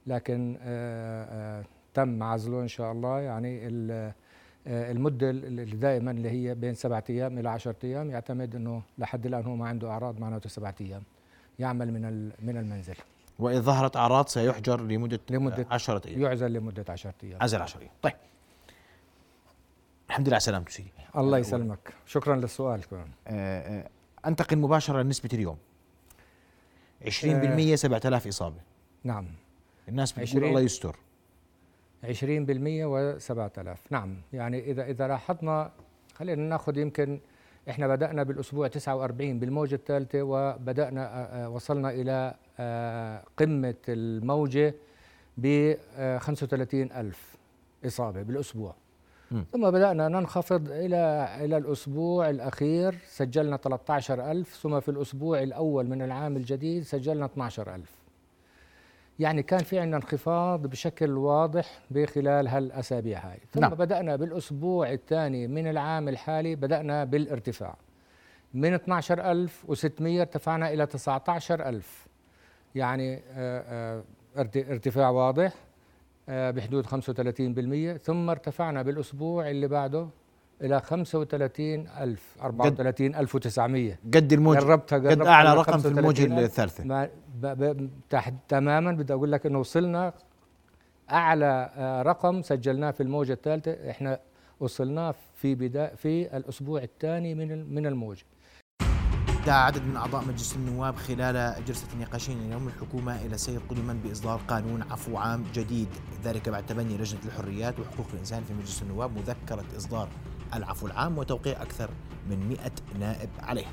لكن 0.07 0.57
آه، 0.61 1.59
آه، 1.59 1.63
تم 1.95 2.23
عزله 2.23 2.61
إن 2.61 2.67
شاء 2.67 2.91
الله. 2.91 3.19
يعني 3.19 3.67
آه، 4.67 4.91
المدة 4.91 5.29
اللي 5.29 5.65
دائما 5.65 6.11
اللي 6.11 6.29
هي 6.29 6.55
بين 6.55 6.73
سبعة 6.73 7.03
أيام 7.09 7.37
إلى 7.39 7.49
10 7.49 7.75
أيام 7.83 8.11
يعتمد 8.11 8.55
إنه 8.55 8.81
لحد 8.97 9.25
الآن 9.25 9.45
هو 9.45 9.55
ما 9.55 9.67
عنده 9.67 9.89
أعراض 9.89 10.19
معناته 10.19 10.49
سبعة 10.49 10.75
أيام 10.81 11.03
يعمل 11.59 11.93
من 11.93 12.31
من 12.39 12.57
المنزل. 12.57 12.95
وإذا 13.39 13.59
ظهرت 13.59 13.95
أعراض 13.97 14.27
سيحجر 14.27 14.81
لمدة 14.81 15.19
لمدة 15.29 15.67
10 15.71 16.01
أيام. 16.07 16.21
يعزل 16.21 16.53
لمدة 16.53 16.85
10 16.89 17.13
أيام. 17.23 17.37
عزل 17.41 17.61
10 17.61 17.81
أيام. 17.81 17.91
طيب. 18.01 18.13
الحمد 20.09 20.27
لله 20.27 20.35
على 20.35 20.41
سلامته 20.41 20.71
سيدي. 20.71 20.89
الله 21.17 21.37
يسلمك. 21.37 21.93
شكرا 22.05 22.35
للسؤال 22.35 22.83
كمان. 22.83 23.07
آه، 23.27 23.79
آه، 23.79 23.89
أنتقل 24.25 24.57
مباشرة 24.57 25.01
لنسبة 25.01 25.29
اليوم. 25.33 25.57
20% 27.05 27.75
7000 27.75 28.27
إصابة. 28.27 28.59
نعم. 29.03 29.27
الناس 29.89 30.11
بتقول 30.11 30.27
20. 30.27 30.43
الله 30.43 30.61
يستر. 30.61 30.95
20% 32.13 33.19
و7000 33.19 33.77
نعم 33.89 34.17
يعني 34.33 34.71
إذا 34.71 34.85
إذا 34.85 35.07
لاحظنا 35.07 35.71
خلينا 36.13 36.49
ناخذ 36.49 36.77
يمكن 36.77 37.19
إحنا 37.69 37.87
بدأنا 37.87 38.23
بالأسبوع 38.23 38.67
49 38.67 39.39
بالموجة 39.39 39.75
الثالثة 39.75 40.21
وبدأنا 40.21 41.01
آه، 41.01 41.45
آه، 41.45 41.49
وصلنا 41.49 41.89
إلى 41.89 42.35
آه، 42.59 43.23
قمة 43.37 43.75
الموجة 43.89 44.73
ب 45.37 45.73
35000 46.17 47.35
إصابة 47.85 48.21
بالأسبوع. 48.21 48.75
مم. 49.31 49.45
ثم 49.51 49.71
بدأنا 49.71 50.07
ننخفض 50.07 50.71
إلى 50.71 51.29
إلى 51.41 51.57
الأسبوع 51.57 52.29
الأخير 52.29 52.95
سجلنا 53.07 53.57
13000 53.57 54.55
ثم 54.55 54.79
في 54.79 54.89
الأسبوع 54.89 55.43
الأول 55.43 55.87
من 55.87 56.01
العام 56.01 56.37
الجديد 56.37 56.83
سجلنا 56.83 57.25
12000 57.25 58.04
يعني 59.19 59.43
كان 59.43 59.59
في 59.59 59.79
عندنا 59.79 59.97
انخفاض 59.97 60.67
بشكل 60.67 61.17
واضح 61.17 61.79
بخلال 61.91 62.47
هالأسابيع 62.47 63.19
هاي. 63.19 63.37
ثم 63.53 63.61
نعم. 63.61 63.71
بدأنا 63.75 64.15
بالأسبوع 64.15 64.91
الثاني 64.91 65.47
من 65.47 65.67
العام 65.67 66.07
الحالي 66.09 66.55
بدأنا 66.55 67.03
بالارتفاع. 67.03 67.75
من 68.53 68.73
12600 68.73 70.21
ارتفعنا 70.21 70.73
إلى 70.73 70.85
19000 70.85 72.07
يعني 72.75 73.15
آه، 73.15 73.21
آه، 73.97 74.03
ارت- 74.37 74.69
ارتفاع 74.69 75.09
واضح 75.09 75.53
آه، 76.29 76.51
بحدود 76.51 76.85
35% 76.85 77.97
ثم 77.97 78.29
ارتفعنا 78.29 78.81
بالأسبوع 78.81 79.49
اللي 79.49 79.67
بعده 79.67 80.07
إلى 80.61 80.79
35000 80.81 82.35
34900 82.41 83.99
قد 84.13 84.33
الموجة 84.33 84.59
قربتها 84.59 84.97
قد 84.97 85.07
قربتها 85.07 85.31
أعلى 85.31 85.49
على 85.49 85.59
رقم 85.59 85.77
في 85.77 85.83
35,000. 85.83 86.39
الثالثة. 86.45 86.83
ما 86.83 87.09
ب 87.41 87.45
ب 87.47 87.89
تحت 88.09 88.33
تماما 88.47 88.91
بدي 88.91 89.13
أقول 89.13 89.31
لك 89.31 89.45
إنه 89.45 89.59
وصلنا 89.59 90.13
أعلى 91.11 91.71
آه، 91.75 92.01
رقم 92.01 92.41
سجلناه 92.41 92.91
في 92.91 93.03
الموجة 93.03 93.33
الثالثة. 93.33 93.89
إحنا 93.89 94.19
وصلناه 94.59 95.15
في 95.35 95.55
بدا 95.55 95.95
في 95.95 96.37
الأسبوع 96.37 96.81
الثاني 96.83 97.35
من 97.35 97.51
ال- 97.51 97.73
من 97.75 97.85
الموجة. 97.85 98.23
دعا 99.45 99.59
عدد 99.65 99.81
من 99.81 99.95
أعضاء 99.95 100.23
مجلس 100.25 100.55
النواب 100.55 100.95
خلال 100.95 101.55
جلسة 101.67 101.87
النقاشين 101.93 102.37
اليوم. 102.37 102.67
الحكومة 102.67 103.25
إلى 103.25 103.37
سير 103.37 103.59
قدما 103.69 103.99
بإصدار 104.03 104.41
قانون 104.47 104.81
عفو 104.81 105.17
عام 105.17 105.43
جديد 105.53 105.87
ذلك 106.23 106.49
بعد 106.49 106.65
تبني 106.65 106.97
لجنة 106.97 107.19
الحريات 107.25 107.79
وحقوق 107.79 108.05
الإنسان 108.13 108.43
في 108.43 108.53
مجلس 108.53 108.81
النواب 108.81 109.17
مذكرة 109.17 109.65
إصدار 109.77 110.07
العفو 110.57 110.87
العام 110.87 111.17
وتوقيع 111.17 111.61
أكثر 111.61 111.89
من 112.29 112.49
100 112.49 112.59
نائب 112.99 113.29
عليه. 113.39 113.65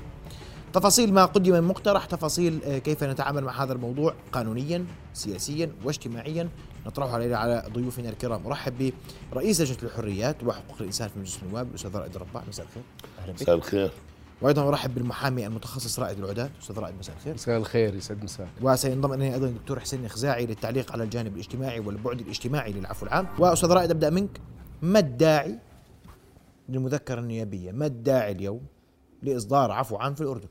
تفاصيل 0.73 1.13
ما 1.13 1.25
قدم 1.25 1.53
من 1.53 1.61
مقترح 1.61 2.05
تفاصيل 2.05 2.63
آه، 2.63 2.77
كيف 2.77 3.03
نتعامل 3.03 3.43
مع 3.43 3.63
هذا 3.63 3.73
الموضوع 3.73 4.13
قانونيا 4.31 4.85
سياسيا 5.13 5.71
واجتماعيا. 5.83 6.49
نطرحه 6.85 7.13
علينا 7.13 7.37
على 7.37 7.63
ضيوفنا 7.73 8.09
الكرام. 8.09 8.47
أرحب 8.47 8.93
برئيس 9.31 9.61
لجنة 9.61 9.77
الحريات 9.83 10.43
وحقوق 10.43 10.75
الإنسان 10.79 11.09
في 11.09 11.19
مجلس 11.19 11.39
النواب 11.43 11.67
الأستاذ 11.69 11.97
رائد 11.97 12.15
الرباع 12.15 12.43
مساء 12.47 12.65
الخير. 12.65 12.83
أهلا 13.19 13.33
بك. 13.33 13.41
مساء 13.41 13.55
الخير. 13.55 13.91
وأيضا 14.41 14.67
أرحب 14.67 14.95
بالمحامي 14.95 15.47
المتخصص 15.47 15.99
رائد 15.99 16.19
العداد. 16.19 16.51
أستاذ 16.61 16.79
رائد 16.79 16.95
مساء 16.99 17.15
الخير. 17.15 17.33
مساء 17.33 17.57
الخير 17.57 17.95
يسعد 17.95 18.23
مساك 18.23 18.47
وسينضم 18.61 19.13
إلينا 19.13 19.35
أيضا 19.35 19.47
الدكتور 19.47 19.79
حسين 19.79 20.05
الخزاعي 20.05 20.45
للتعليق 20.45 20.91
على 20.91 21.03
الجانب 21.03 21.33
الاجتماعي 21.35 21.79
والبعد 21.79 22.21
الاجتماعي 22.21 22.71
للعفو 22.71 23.05
العام. 23.05 23.27
وأستاذ 23.39 23.69
رائد 23.71 23.91
أبدأ 23.91 24.09
منك. 24.09 24.39
ما 24.81 24.99
الداعي 24.99 25.59
للمذكره 26.69 27.19
النيابية 27.19 27.71
ما 27.71 27.85
الداعي 27.85 28.31
اليوم 28.31 28.61
لإصدار 29.23 29.71
عفو 29.71 29.95
عام 29.95 30.15
في 30.15 30.23
أول 30.23 30.41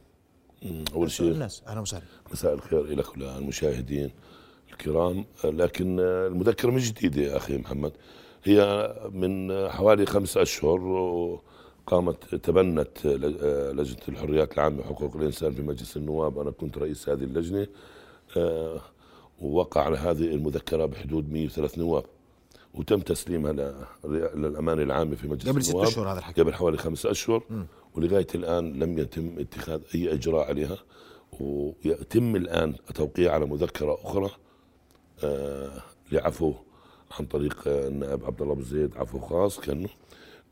سؤال 0.93 1.11
شيء 1.11 1.31
الناس. 1.33 1.63
أهلا 1.67 1.81
وسهلا. 1.81 2.05
مساء 2.33 2.55
الخير 2.55 2.87
لك 2.87 3.17
وللمشاهدين 3.17 4.11
الكرام. 4.73 5.25
لكن 5.45 6.01
المذكرة 6.01 6.71
مش 6.71 6.93
جديدة 6.93 7.23
يا 7.23 7.37
أخي 7.37 7.59
محمد. 7.59 7.93
هي 8.45 8.89
من 9.13 9.69
حوالي 9.69 10.07
خمس 10.07 10.37
أشهر 10.37 11.41
قامت 11.87 12.35
تبنت 12.35 13.07
لجنة 13.75 14.01
الحريات 14.09 14.55
العامة 14.55 14.81
وحقوق 14.81 15.17
الإنسان 15.17 15.55
في 15.55 15.63
مجلس 15.63 15.97
النواب. 15.97 16.39
أنا 16.39 16.51
كنت 16.51 16.79
رئيس 16.79 17.09
هذه 17.09 17.25
اللجنة 17.25 17.67
آه، 18.37 18.81
ووقع 19.41 19.85
على 19.85 19.99
هذه 19.99 20.25
المذكرة 20.35 20.87
بحدود 20.87 21.33
103 21.33 21.79
نواب. 21.79 22.05
وتم 22.75 23.01
تسليمها 23.01 23.53
للأمانة 24.35 24.83
العامة 24.83 25.15
في 25.17 25.29
مجلس 25.29 25.49
قبل 25.49 25.65
ست 25.65 25.75
أشهر 25.75 26.13
هذا 26.13 26.19
الحكي 26.19 26.41
قبل 26.43 26.55
حوالي 26.55 26.77
خمس 26.77 27.07
أشهر 27.07 27.43
مم. 27.51 27.67
ولغاية 27.95 28.27
الآن 28.35 28.73
لم 28.73 28.99
يتم 28.99 29.39
اتخاذ 29.39 29.81
أي 29.95 30.13
إجراء 30.13 30.49
عليها 30.49 30.79
ويتم 31.41 32.37
الآن 32.37 32.75
التوقيع 32.91 33.35
على 33.35 33.47
مذكرة 33.47 33.99
أخرى 34.03 34.31
آه 35.25 35.83
لعفو 36.13 36.55
عن 37.19 37.27
طريق 37.27 37.63
آه، 37.67 37.89
النائب 37.89 38.25
عبد 38.25 38.43
الله 38.43 38.53
ابو 38.53 38.63
زيد 38.63 38.97
عفو 38.97 39.19
خاص 39.19 39.61
كأنه 39.61 39.89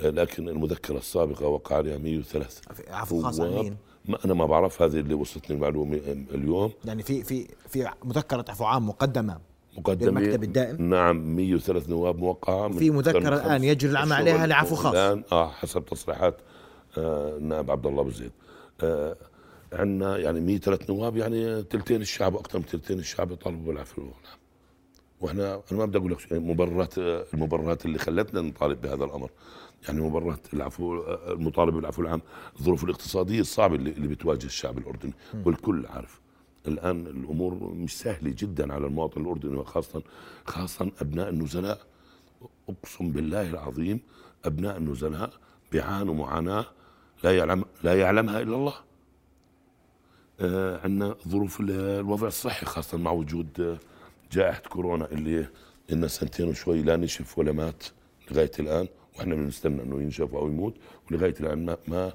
آه، 0.00 0.10
لكن 0.10 0.48
المذكرة 0.48 0.98
السابقة 0.98 1.46
وقع 1.46 1.76
عليها 1.76 1.98
103 1.98 2.60
عفو 2.88 3.22
خاص 3.22 3.40
عن. 3.40 3.48
مين؟ 3.48 3.76
ما 4.04 4.24
أنا 4.24 4.34
ما 4.34 4.46
بعرف 4.46 4.82
هذه 4.82 5.00
اللي 5.00 5.14
وصلتني 5.14 5.56
المعلومة 5.56 5.96
اليوم 6.34 6.72
يعني 6.84 7.02
في 7.02 7.22
في 7.24 7.48
في 7.68 7.90
مذكرة 8.04 8.44
عفو 8.48 8.64
عام 8.64 8.88
مقدمة 8.88 9.50
مقدمة. 9.80 10.20
للمكتب 10.20 10.42
الدائم؟ 10.42 10.76
نعم 10.90 11.37
103 11.37 11.90
نواب 11.90 12.18
موقعة 12.18 12.68
من 12.68 12.76
وفي 12.76 12.90
مذكرة 12.90 13.28
الآن 13.28 13.64
يجري 13.64 13.90
العمل 13.90 14.12
عليها 14.12 14.46
لعفو 14.46 14.75
خاص. 14.75 14.94
الان 14.94 15.25
آه 15.32 15.49
حسب 15.50 15.84
تصريحات 15.84 16.37
آه 16.99 17.37
النائب 17.37 17.70
عبد 17.70 17.87
الله 17.87 18.00
أبو 18.00 18.10
زيد. 18.10 18.32
آه 18.80 19.16
عندنا 19.72 20.18
يعني 20.18 20.40
103 20.40 20.94
نواب 20.94 21.16
يعني 21.16 21.62
ثلثين 21.70 22.00
الشعب 22.00 22.37
أكثر 22.37 22.58
من 22.58 22.64
ثلثين 22.64 22.99
الشعب 22.99 23.30
يطالبوا 23.32 23.66
بالعفو. 23.66 24.02
نعم. 24.02 24.10
وإحنا 25.20 25.54
أنا 25.54 25.78
ما 25.78 25.84
بدي 25.84 25.99
أقول 25.99 26.12
لك 26.12 26.20
شيء، 26.20 26.40
مبررات 26.40 26.99
آه، 26.99 27.25
المبررات 27.34 27.87
اللي 27.87 27.99
خلتنا 27.99 28.40
نطالب 28.40 28.80
بهذا 28.80 29.04
الأمر. 29.04 29.30
يعني 29.88 30.00
مبررات 30.00 30.54
العفو 30.54 30.96
آه، 31.00 31.32
المطالبه 31.32 31.76
بالعفو 31.76 32.02
العام 32.02 32.20
الظروف 32.60 32.84
الاقتصادية 32.84 33.40
الصعبة 33.40 33.75
اللي, 33.75 33.90
اللي 33.90 34.08
بتواجه 34.08 34.46
الشعب 34.46 34.78
الأردني. 34.78 35.12
والكل 35.44 35.87
عارف. 35.87 36.20
الآن 36.68 37.06
الأمور 37.06 37.54
مش 37.74 37.98
سهلة 37.98 38.34
جدا 38.38 38.72
على 38.72 38.86
المواطن 38.86 39.20
الأردني 39.20 39.56
وخاصه 39.56 40.02
خاصه 40.46 40.90
أبناء 41.00 41.28
النزلاء. 41.28 41.80
أقسم 42.68 43.10
بالله 43.12 43.50
العظيم 43.50 44.00
أبناء 44.44 44.76
النزلاء 44.76 45.30
بيعانوا 45.72 46.14
معاناة 46.14 46.66
لا 47.24 47.36
يعلم 47.36 47.64
لا 47.82 48.00
يعلمها 48.00 48.40
إلا 48.40 48.56
الله. 48.56 48.74
آه، 50.40 50.80
عندنا 50.84 51.16
ظروف 51.28 51.60
ال- 51.60 51.70
الوضع 51.70 52.26
الصحي 52.26 52.66
خاصة 52.66 52.98
مع 52.98 53.10
وجود 53.10 53.60
آه، 53.60 53.78
جائحة 54.32 54.60
كورونا 54.60 55.10
اللي 55.12 55.46
لنا 55.90 56.08
سنتين 56.08 56.48
وشوي 56.48 56.82
لا 56.82 56.96
نشف 56.96 57.38
ولا 57.38 57.52
مات 57.52 57.84
لغاية 58.30 58.50
الآن 58.58 58.88
وإحنا 59.16 59.34
بنستنى 59.34 59.82
إنه 59.82 60.02
ينشف 60.02 60.34
أو 60.34 60.48
يموت 60.48 60.74
ولغاية 61.10 61.34
الآن 61.40 61.64
ما, 61.66 61.76
ما 61.88 62.12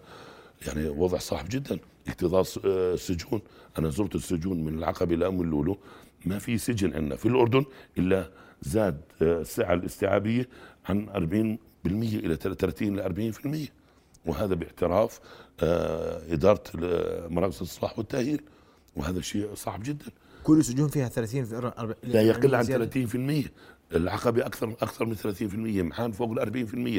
يعني 0.68 0.90
وضع 0.90 1.18
صعب 1.18 1.46
جدا. 1.50 1.80
اكتظاظ 2.08 2.48
آه، 2.66 2.96
سجون. 2.96 3.42
أنا 3.80 3.90
زرت 3.90 4.16
السجون 4.16 4.64
من 4.64 4.78
العقبة 4.78 5.16
إلى 5.16 5.28
أم 5.28 5.42
اللولو. 5.42 5.78
ما 6.26 6.40
في 6.40 6.58
سجن 6.58 6.94
عندنا 6.94 7.16
في 7.16 7.28
الأردن 7.28 7.66
إلا 7.98 8.30
زاد 8.62 9.02
آه، 9.22 9.42
السعة 9.42 9.74
الاستيعابية 9.74 10.50
عن 10.86 11.10
40% 11.10 11.58
إلى 12.20 12.36
30 12.36 12.96
ل 12.96 13.02
40% 13.02 13.72
وهذا 14.26 14.54
باعتراف 14.56 15.20
آه، 15.60 16.34
ال- 16.76 17.34
مراكز 17.34 17.58
الإصلاح 17.58 17.98
والتأهيل. 17.98 18.42
وهذا 18.96 19.22
شيء 19.22 19.54
صعب 19.56 19.84
جدا. 19.84 20.06
كل 20.44 20.58
السجون 20.60 20.88
فيها 20.88 21.08
30 21.08 21.46
في 21.46 21.56
لا 22.04 22.22
يقل 22.22 22.56
عن 22.56 22.64
زيادة. 22.64 22.86
30% 22.86 23.52
العقبة 23.96 24.46
أكثر 24.46 24.70
أكثر 24.70 25.06
من 25.06 25.16
30% 25.16 25.84
محان 25.84 26.12
فوق 26.12 26.32
ال 26.32 26.40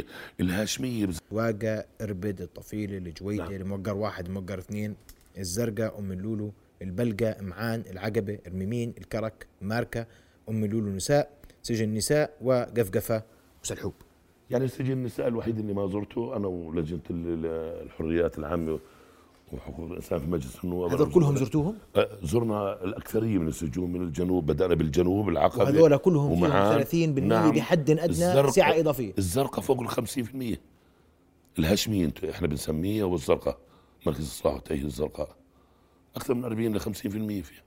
40% 0.02 0.04
الهاشمية 0.40 1.06
بز- 1.06 1.18
واقة 1.30 1.84
إربد 2.00 2.40
الطفيلة 2.40 2.98
الجويدة 2.98 3.44
نعم. 3.44 3.52
الموقر 3.52 3.96
واحد 3.96 4.26
الموقر 4.26 4.58
اثنين 4.58 4.94
الزرقاء 5.38 5.98
أم 5.98 6.12
اللولو 6.12 6.52
البلقة 6.82 7.36
معان 7.42 7.82
العقبة 7.90 8.38
الميمين 8.46 8.94
الكرك 8.98 9.46
ماركة 9.62 10.06
أم 10.48 10.64
اللولو 10.64 10.88
نساء 10.90 11.30
سجن 11.62 11.94
نساء 11.94 12.36
وقفقفة 12.40 13.22
وسلحوب 13.64 13.94
يعني 14.50 14.68
سجن 14.68 14.92
النساء 14.92 15.28
الوحيد 15.28 15.58
اللي 15.58 15.72
ما 15.74 15.86
زرته 15.86 16.36
أنا 16.36 16.46
ولجنة 16.46 17.00
ال- 17.10 17.26
ال- 17.34 17.46
الحريات 17.86 18.38
العامة 18.38 18.78
وحقوق 19.52 19.86
الإنسان 19.90 20.18
في 20.18 20.26
مجلس 20.26 20.64
النواب 20.64 20.90
هذول 20.92 21.12
كلهم 21.12 21.36
زرتوهم 21.36 21.74
آه، 21.96 22.08
زرنا 22.22 22.84
الأكثرية 22.84 23.38
من 23.38 23.48
السجون 23.48 23.92
من 23.92 24.02
الجنوب 24.02 24.46
بدأنا 24.46 24.74
بالجنوب 24.74 25.28
العقبة 25.28 25.62
وهذول 25.62 25.96
كلهم 25.96 26.32
ومعان. 26.32 26.84
30% 26.84 26.94
نعم. 27.20 27.50
بحد 27.52 27.90
الزرقاء- 27.90 28.50
سعة 28.50 28.80
إضافية 28.80 29.12
الزرقاء 29.18 29.60
فوق 29.60 29.80
ال 29.80 29.88
50% 29.88 30.58
الهاشمية 31.58 32.04
انت 32.04 32.24
إحنا 32.24 32.46
بنسميها 32.46 33.04
والزرقاء 33.04 33.58
مركز 34.06 34.18
الإصلاح 34.20 34.54
والتأهيل 34.54 34.84
الزرقاء 34.86 35.28
أكثر 36.16 36.34
من 36.34 36.44
40 36.44 36.76
ل 36.76 36.80
50% 36.80 36.84
فيها 37.42 37.62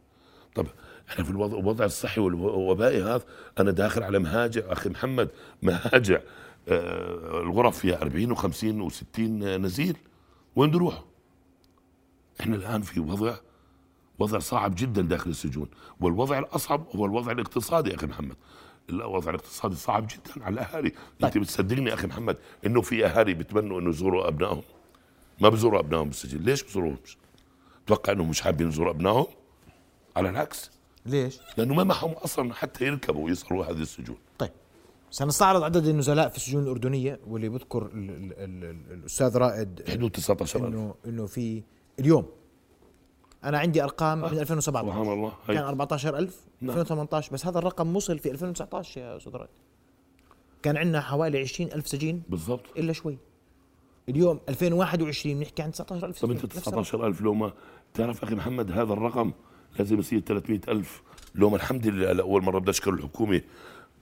طب 0.55 0.65
إحنا 1.09 1.23
في 1.23 1.29
الوضع 1.31 1.59
الوضع 1.59 1.85
الصحي 1.85 2.21
والوبائي 2.21 3.03
هذا 3.03 3.21
أنا 3.59 3.71
داخل 3.71 4.03
على 4.03 4.19
مهاجع 4.19 4.61
أخي 4.71 4.89
محمد 4.89 5.29
مهاجع 5.63 6.19
آه، 6.67 7.41
الغرف 7.41 7.77
فيها 7.79 8.01
40 8.01 8.35
و50 8.35 8.91
و60 8.91 9.19
نزيل 9.43 9.97
وين 10.55 10.71
بيروحوا؟ 10.71 11.08
إحنا 12.41 12.55
الآن 12.55 12.81
في 12.81 12.99
وضع 12.99 13.35
وضع 14.19 14.39
صعب 14.39 14.75
جدا 14.77 15.01
داخل 15.01 15.29
السجون 15.29 15.69
والوضع 16.01 16.39
الأصعب 16.39 16.87
هو 16.95 17.05
الوضع 17.05 17.31
الاقتصادي 17.31 17.89
يا 17.89 17.95
أخي 17.95 18.07
محمد. 18.07 18.35
الوضع 18.89 19.29
الاقتصادي 19.29 19.75
صعب 19.75 20.07
جدا 20.07 20.45
على 20.45 20.53
الأهالي. 20.53 20.91
أنت 21.23 21.37
بتصدقني 21.37 21.89
يا 21.89 21.93
أخي 21.93 22.07
محمد 22.07 22.37
إنه 22.65 22.81
في 22.81 23.05
أهالي 23.05 23.33
بتمنوا 23.33 23.79
إنه 23.79 23.89
يزوروا 23.89 24.27
أبنائهم. 24.27 24.61
ما 25.41 25.49
بزوروا 25.49 25.79
أبنائهم 25.79 26.07
بالسجن. 26.07 26.39
ليش 26.39 26.63
بزوروهمش 26.63 27.17
توقع 27.87 28.13
إنهم 28.13 28.29
مش 28.29 28.41
حابين 28.41 28.67
يزوروا 28.67 28.91
أبنائهم؟ 28.91 29.25
على 30.15 30.29
العكس. 30.29 30.71
ليش؟ 31.05 31.39
لأنه 31.57 31.73
ما 31.73 31.83
معهم 31.83 32.11
أصلا 32.11 32.53
حتى 32.53 32.85
يركبوا 32.85 33.25
ويصلوا 33.25 33.65
هذه 33.65 33.81
السجون. 33.81 34.17
طيب. 34.37 34.51
سنستعرض 35.11 35.63
عدد 35.63 35.85
النزلاء 35.87 36.29
في 36.29 36.37
السجون 36.37 36.63
الأردنية 36.63 37.19
واللي 37.27 37.49
بذكر 37.49 37.85
ال 37.85 38.09
ال 38.09 38.33
ال 38.33 38.63
ال 38.63 38.93
الأستاذ 38.93 39.37
رائد 39.37 39.83
حدود 39.89 40.11
19000 40.11 40.67
إنه 40.67 40.95
إنه 41.05 41.25
في 41.25 41.63
اليوم. 41.99 42.25
أنا 43.43 43.59
عندي 43.59 43.83
أرقام 43.83 44.17
من 44.17 44.39
2017 44.39 44.87
سبحان 44.87 45.13
الله. 45.13 45.33
كان 45.47 45.57
هي 45.57 45.63
14000 45.63 46.35
نعم. 46.61 46.71
2018 46.71 47.33
بس 47.33 47.45
هذا 47.45 47.59
الرقم 47.59 47.95
وصل 47.95 48.19
في 48.19 48.31
2019 48.31 49.01
يا 49.01 49.17
أستاذ 49.17 49.35
رائد. 49.35 49.49
كان 50.63 50.77
عندنا 50.77 51.01
حوالي 51.01 51.39
20000 51.39 51.87
سجين. 51.87 52.23
بالضبط. 52.29 52.65
إلا 52.77 52.93
شوي. 52.93 53.17
اليوم 54.09 54.39
2021 54.49 55.39
بنحكي 55.39 55.61
عن 55.61 55.71
19000 55.71 56.21
طب 56.21 56.31
أنت 56.31 56.45
نفس 56.45 56.67
الرقم. 56.67 56.81
19000 56.81 57.21
لو 57.21 57.33
ما 57.33 57.53
تعرف 57.93 58.23
أخي 58.23 58.35
محمد 58.35 58.71
هذا 58.71 58.93
الرقم 58.93 59.31
لازم 59.79 59.99
يصير 59.99 60.19
300000 60.19 61.01
لو 61.35 61.49
ما 61.49 61.55
الحمد 61.55 61.87
لله 61.87 62.11
لاول 62.11 62.43
مرة 62.43 62.59
بدي 62.59 62.71
اشكر 62.71 62.93
الحكومة 62.93 63.41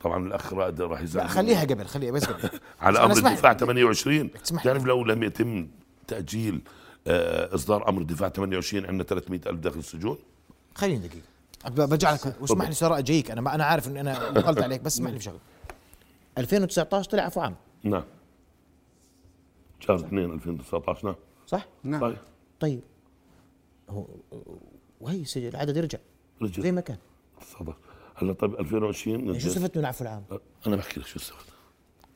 طبعا 0.01 0.27
الأخ 0.27 0.53
رائد 0.53 0.81
راح 0.81 1.01
يزعل 1.01 1.23
لا 1.23 1.29
خليها 1.29 1.61
قبل 1.61 1.85
خليها 1.85 2.11
بس 2.11 2.25
قبل. 2.25 2.49
على 2.81 2.99
أمر 2.99 3.17
الدفاع 3.17 3.53
28 3.53 4.31
تسمح 4.31 4.65
لي. 4.65 4.71
تعرف 4.71 4.85
لو 4.85 5.03
لم 5.03 5.23
يتم 5.23 5.67
تأجيل 6.07 6.61
إصدار 7.07 7.89
أمر 7.89 8.01
الدفاع 8.01 8.29
28 8.29 8.85
عندنا 8.85 9.03
300000 9.03 9.59
داخل 9.59 9.79
السجون. 9.79 10.17
خليني 10.75 11.07
دقيقة. 11.07 11.27
برجع 11.85 12.13
لك 12.13 12.35
واسمح 12.41 12.69
لي 12.69 12.87
رائد 12.87 13.05
جايك 13.05 13.31
أنا 13.31 13.41
ما 13.41 13.55
أنا 13.55 13.65
عارف 13.65 13.87
ان 13.87 13.97
أنا 13.97 14.29
دخلت 14.29 14.61
عليك 14.61 14.81
بس 14.81 14.93
اسمح 14.93 15.11
لي 15.11 15.17
بشغله 15.17 15.39
2019 16.37 17.09
طلع 17.09 17.23
عفو 17.23 17.41
عام. 17.41 17.55
نعم. 17.83 18.03
شهر 19.79 19.95
2 19.95 20.31
2019 20.31 21.05
نعم. 21.05 21.15
صح؟ 21.47 21.67
نعم. 21.83 22.01
طيب. 22.01 22.17
طيب. 22.59 22.81
هو 23.89 24.05
وهي 25.01 25.21
السجل 25.21 25.47
العدد 25.47 25.77
رجع. 25.77 25.99
رجع. 26.41 26.63
زي 26.63 26.71
ما 26.71 26.81
كان. 26.81 26.97
19 27.41 27.75
هلا 28.15 28.33
طيب 28.33 28.59
2020 28.59 29.25
يعني 29.25 29.39
شو 29.39 29.47
استفدت 29.47 29.77
من 29.77 29.83
العفو 29.83 30.03
العام؟ 30.03 30.23
أنا 30.67 30.75
بحكي 30.75 30.99
لك 30.99 31.05
شو 31.05 31.19
استفدت. 31.19 31.56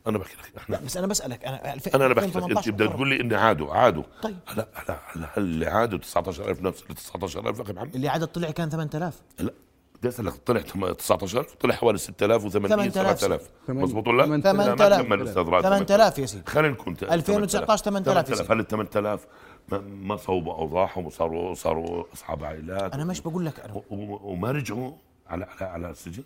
أنا 0.07 0.17
بحكي 0.17 0.35
لك 0.37 0.57
إحنا 0.57 0.75
لا 0.75 0.81
بس 0.85 0.97
أنا 0.97 1.07
بسألك 1.07 1.45
أنا 1.45 1.73
الف- 1.73 1.95
أنا 1.95 2.05
أنا 2.05 2.13
بحكي 2.13 2.27
لك 2.27 2.35
أنت 2.35 2.45
2018 2.45 2.71
بدك 2.71 2.93
تقول 2.95 3.09
لي 3.09 3.21
إني 3.21 3.35
عادوا 3.35 3.73
عادوا 3.73 4.03
طيب. 4.21 4.37
هلا 4.47 4.67
هلا 4.75 4.99
هلا 5.15 5.25
هل 5.33 5.43
اللي 5.43 5.65
عادوا 5.65 5.99
19000 5.99 6.61
نفس 6.61 6.83
ال 6.89 6.95
19000 6.95 7.61
أخي 7.61 7.73
محمد؟ 7.73 7.95
اللي 7.95 8.07
عدد 8.07 8.27
طلع 8.27 8.51
كان 8.51 8.69
8000 8.69 9.21
لا 9.39 9.53
بدي 9.99 10.07
أسألك 10.09 10.33
طلع 10.33 10.61
تم- 10.61 10.91
19000 10.93 11.53
طلع 11.55 11.75
حوالي 11.75 11.97
6000 11.97 12.41
و800 12.43 12.47
8000 12.49 13.19
7000 13.19 13.49
ثمانية. 13.67 13.83
مضبوط 13.83 14.07
ولا؟ 14.07 14.21
لا، 14.23 14.25
ما 14.29 14.41
8000 14.41 15.01
كمل 15.01 15.21
أستاذ 15.27 15.43
راشد 15.43 15.65
8000 15.67 16.19
يا 16.19 16.25
سيدي. 16.25 16.43
خلينا 16.49 16.73
نكون 16.73 16.95
2019 17.01 17.83
8000 17.83 18.29
يا 18.29 18.35
سيدي. 18.35 18.53
هل 18.53 18.59
ال 18.59 18.67
8000 18.67 19.25
ما- 19.71 19.77
ما 19.79 20.15
صوبوا 20.17 20.53
أوضاعهم 20.53 21.05
وصاروا 21.05 21.53
صاروا 21.53 22.03
أصحاب 22.13 22.43
عائلات؟ 22.43 22.93
أنا 22.93 23.03
مش 23.05 23.21
بقول 23.21 23.45
لك 23.45 23.59
أنا. 23.59 23.81
وما 23.89 24.51
رجعوا 24.51 24.91
على 25.27 25.45
على 25.59 25.69
على 25.71 25.89
السجن؟ 25.89 26.23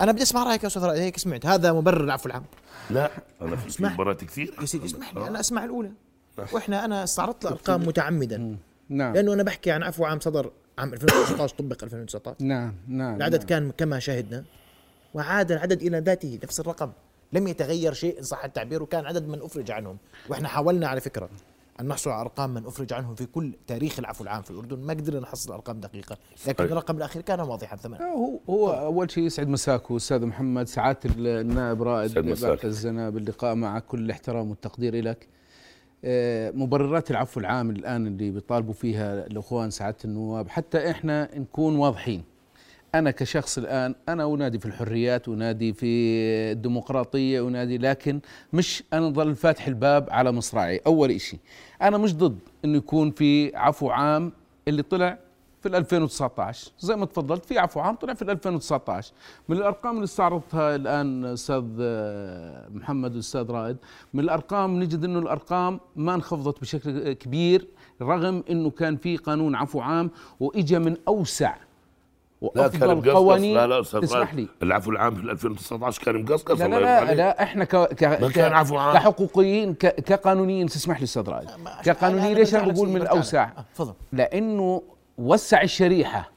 أنا 0.00 0.12
بدي 0.12 0.22
أسمع 0.22 0.44
رأيك 0.44 0.62
يا 0.62 0.68
أستاذ 0.68 0.84
رائد 0.84 1.00
هيك 1.00 1.18
سمعت. 1.18 1.46
هذا 1.46 1.72
مبرر 1.72 2.04
العفو 2.04 2.28
العام. 2.28 2.44
لا 2.90 3.10
أنا 3.42 3.56
في. 3.56 3.84
مباريات 3.84 4.24
كثير. 4.24 4.54
يا 4.60 4.66
سيدي 4.66 4.86
اسمح 4.86 5.14
لي 5.14 5.28
أنا 5.28 5.40
أسمع 5.40 5.64
الأولى. 5.64 5.92
وإحنا 6.52 6.84
أنا 6.84 7.04
استعرضت 7.04 7.44
الارقام 7.44 7.86
متعمدا 7.86 8.56
نعم. 8.88 9.14
لأنه 9.14 9.32
أنا 9.32 9.42
بحكي 9.42 9.70
عن 9.70 9.82
عفو 9.82 10.04
عام 10.04 10.20
صدر 10.20 10.50
عام 10.78 10.92
2019 10.92 11.54
طبق 11.56 11.84
2019 11.84 12.36
نعم 12.40 12.74
نعم 12.88 13.16
العدد 13.16 13.38
نعم. 13.38 13.46
كان 13.46 13.70
كما 13.70 13.98
شاهدنا 13.98 14.44
وعاد 15.14 15.52
العدد 15.52 15.82
إلى 15.82 15.98
ذاته 15.98 16.38
نفس 16.44 16.60
الرقم. 16.60 16.92
لم 17.32 17.48
يتغير 17.48 17.92
شيء 17.92 18.18
إن 18.18 18.22
صح 18.22 18.44
التعبير 18.44 18.82
وكان 18.82 19.06
عدد 19.06 19.28
من 19.28 19.42
أفرج 19.42 19.70
عنهم. 19.70 19.98
وإحنا 20.28 20.48
حاولنا 20.48 20.88
على 20.88 21.00
فكرة. 21.00 21.28
أن 21.80 21.88
نحصل 21.88 22.10
على 22.10 22.20
أرقام 22.20 22.54
من 22.54 22.66
أفرج 22.66 22.92
عنهم 22.92 23.14
في 23.14 23.26
كل 23.26 23.52
تاريخ 23.66 23.98
العفو 23.98 24.24
العام 24.24 24.42
في 24.42 24.50
الأردن. 24.50 24.78
ما 24.78 24.92
قدرنا 24.92 25.20
نحصل 25.20 25.52
ارقام 25.52 25.80
دقيقة. 25.80 26.16
لكن 26.46 26.54
صحيح. 26.54 26.60
الرقم 26.60 26.96
الأخير 26.96 27.22
كان 27.22 27.40
واضحا 27.40 27.76
ثمن. 27.76 28.02
هو 28.02 28.40
هو 28.50 28.70
أول 28.70 29.10
شيء 29.10 29.24
يسعد 29.24 29.48
مساكو 29.48 29.96
أستاذ 29.96 30.26
محمد. 30.26 30.68
سعادة 30.68 31.00
النائب 31.16 31.82
رائد 31.82 32.10
يسعد 32.10 32.24
مساك. 32.24 32.56
بعد 32.56 32.64
الزنا 32.64 33.10
باللقاء 33.10 33.54
معك 33.54 33.86
كل 33.86 33.98
الاحترام 33.98 34.50
والتقدير 34.50 35.04
لك 35.04 35.28
آه، 36.04 36.50
مبررات 36.50 37.10
العفو 37.10 37.40
العام 37.40 37.70
الآن 37.70 38.06
اللي 38.06 38.30
بيطالبوا 38.30 38.74
فيها 38.74 39.26
الأخوان 39.26 39.70
سعادة 39.70 39.98
النواب 40.04 40.48
حتى 40.48 40.90
إحنا 40.90 41.38
نكون 41.38 41.76
واضحين. 41.76 42.22
أنا 42.94 43.10
كشخص 43.10 43.58
الآن 43.58 43.94
أنا 44.08 44.24
أنادي 44.34 44.58
في 44.58 44.66
الحريات 44.66 45.28
أنادي 45.28 45.72
في 45.72 45.86
الديمقراطية 46.52 47.48
أنادي 47.48 47.78
لكن 47.78 48.20
مش 48.52 48.82
أنا 48.92 49.08
ظل 49.08 49.34
فاتح 49.34 49.66
الباب 49.66 50.08
على 50.10 50.32
مصراعي. 50.32 50.80
أول 50.86 51.20
شيء 51.20 51.38
أنا 51.82 51.98
مش 51.98 52.14
ضد 52.14 52.38
إنه 52.64 52.76
يكون 52.76 53.10
في 53.10 53.56
عفو 53.56 53.90
عام 53.90 54.32
اللي 54.68 54.82
طلع 54.82 55.18
في 55.62 55.68
ال 55.68 55.74
2019 55.74 56.72
زي 56.80 56.96
ما 56.96 57.06
تفضلت 57.06 57.44
في 57.44 57.58
عفو 57.58 57.80
عام 57.80 57.94
طلع 57.94 58.14
في 58.14 58.22
ال 58.22 58.30
2019 58.30 59.12
من 59.48 59.56
الأرقام 59.56 59.94
اللي 59.94 60.04
استعرضتها 60.04 60.74
الآن 60.76 61.24
أستاذ 61.24 61.64
آه، 61.80 62.68
محمد 62.68 63.10
والاستاذ 63.10 63.50
رائد 63.50 63.76
من 64.14 64.20
الأرقام 64.24 64.82
نجد 64.82 65.04
إنه 65.04 65.18
الأرقام 65.18 65.80
ما 65.96 66.14
انخفضت 66.14 66.60
بشكل 66.60 67.12
كبير 67.12 67.66
رغم 68.02 68.44
إنه 68.50 68.70
كان 68.70 68.96
في 68.96 69.16
قانون 69.16 69.54
عفو 69.54 69.80
عام 69.80 70.10
وإجا 70.40 70.78
من 70.78 70.96
أوسع 71.08 71.56
وأفضل 72.56 72.94
مقصقص. 72.96 73.14
قوانين 73.14 73.56
لا 73.56 73.66
لا 73.66 73.80
أستاذ 73.80 74.00
تسمح 74.00 74.16
رائد، 74.18 74.34
لي. 74.34 74.48
العفو 74.62 74.90
العام 74.90 75.14
في 75.14 75.22
2019 75.30 76.02
كان 76.04 76.22
مقصقص 76.22 76.60
لا 76.60 76.66
الله 76.66 76.78
لا 76.80 77.04
لا. 77.04 77.14
لا 77.14 77.42
إحنا 77.42 77.64
ك 77.64 77.76
ك 77.76 77.94
كان 77.94 78.30
ك- 78.30 78.38
عفو 78.38 78.76
عام. 78.76 78.94
كحقوقيين 78.94 79.74
ك 79.74 79.86
كقانونيين. 79.86 80.66
تسمح 80.66 80.98
لي 80.98 81.04
أستاذ 81.04 81.28
رائد. 81.28 81.48
كقانونيين 81.84 82.34
ليش 82.36 82.54
أنا 82.54 82.72
بقول 82.72 82.88
من 82.88 82.96
الأوسع؟ 83.02 83.48
تفضل. 83.74 83.94
لأنه 84.12 84.82
وسع 85.18 85.62
الشريحة 85.62 86.30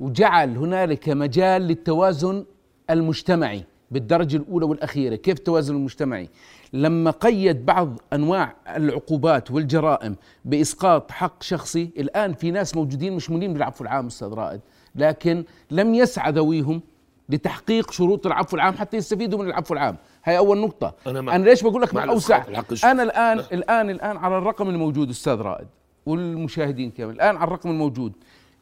وجعل 0.00 0.56
هنالك 0.56 1.08
مجال 1.08 1.62
للتوازن 1.62 2.44
المجتمعي 2.90 3.64
بالدرجة 3.90 4.36
الأولى 4.36 4.66
والأخيرة. 4.66 5.14
كيف 5.16 5.38
التوازن 5.38 5.74
المجتمعي؟ 5.74 6.28
لما 6.72 7.10
قيد 7.10 7.66
بعض 7.66 7.98
أنواع 8.12 8.54
العقوبات 8.76 9.50
والجرائم 9.50 10.16
بإسقاط 10.44 11.10
حق 11.10 11.42
شخصي 11.42 11.90
الآن 11.98 12.32
في 12.34 12.50
ناس 12.50 12.76
موجودين 12.76 13.12
مشمولين 13.16 13.52
بالعفو 13.54 13.84
العام 13.84 14.06
أستاذ 14.06 14.28
رائد. 14.28 14.60
لكن 14.94 15.44
لم 15.70 15.94
يسعى 15.94 16.32
ذويهم 16.32 16.82
لتحقيق 17.28 17.90
شروط 17.90 18.26
العفو 18.26 18.56
العام 18.56 18.74
حتى 18.74 18.96
يستفيدوا 18.96 19.38
من 19.42 19.46
العفو 19.48 19.74
العام 19.74 19.96
هاي 20.24 20.38
أول 20.38 20.58
نقطة 20.58 20.94
أنا, 21.06 21.20
مع- 21.20 21.36
أنا 21.36 21.44
ليش 21.44 21.62
بقول 21.62 21.82
لك 21.82 21.94
مع 21.94 22.04
أوسع. 22.04 22.36
أنا 22.84 23.02
الان 23.02 23.36
لا. 23.38 23.44
الان 23.52 23.90
الآن 23.90 24.16
على 24.16 24.38
الرقم 24.38 24.68
الموجود 24.68 25.10
أستاذ 25.10 25.34
رائد 25.40 25.66
والمشاهدين 26.06 26.90
كمان 26.90 27.10
الآن 27.10 27.36
على 27.36 27.44
الرقم 27.44 27.70
الموجود 27.70 28.12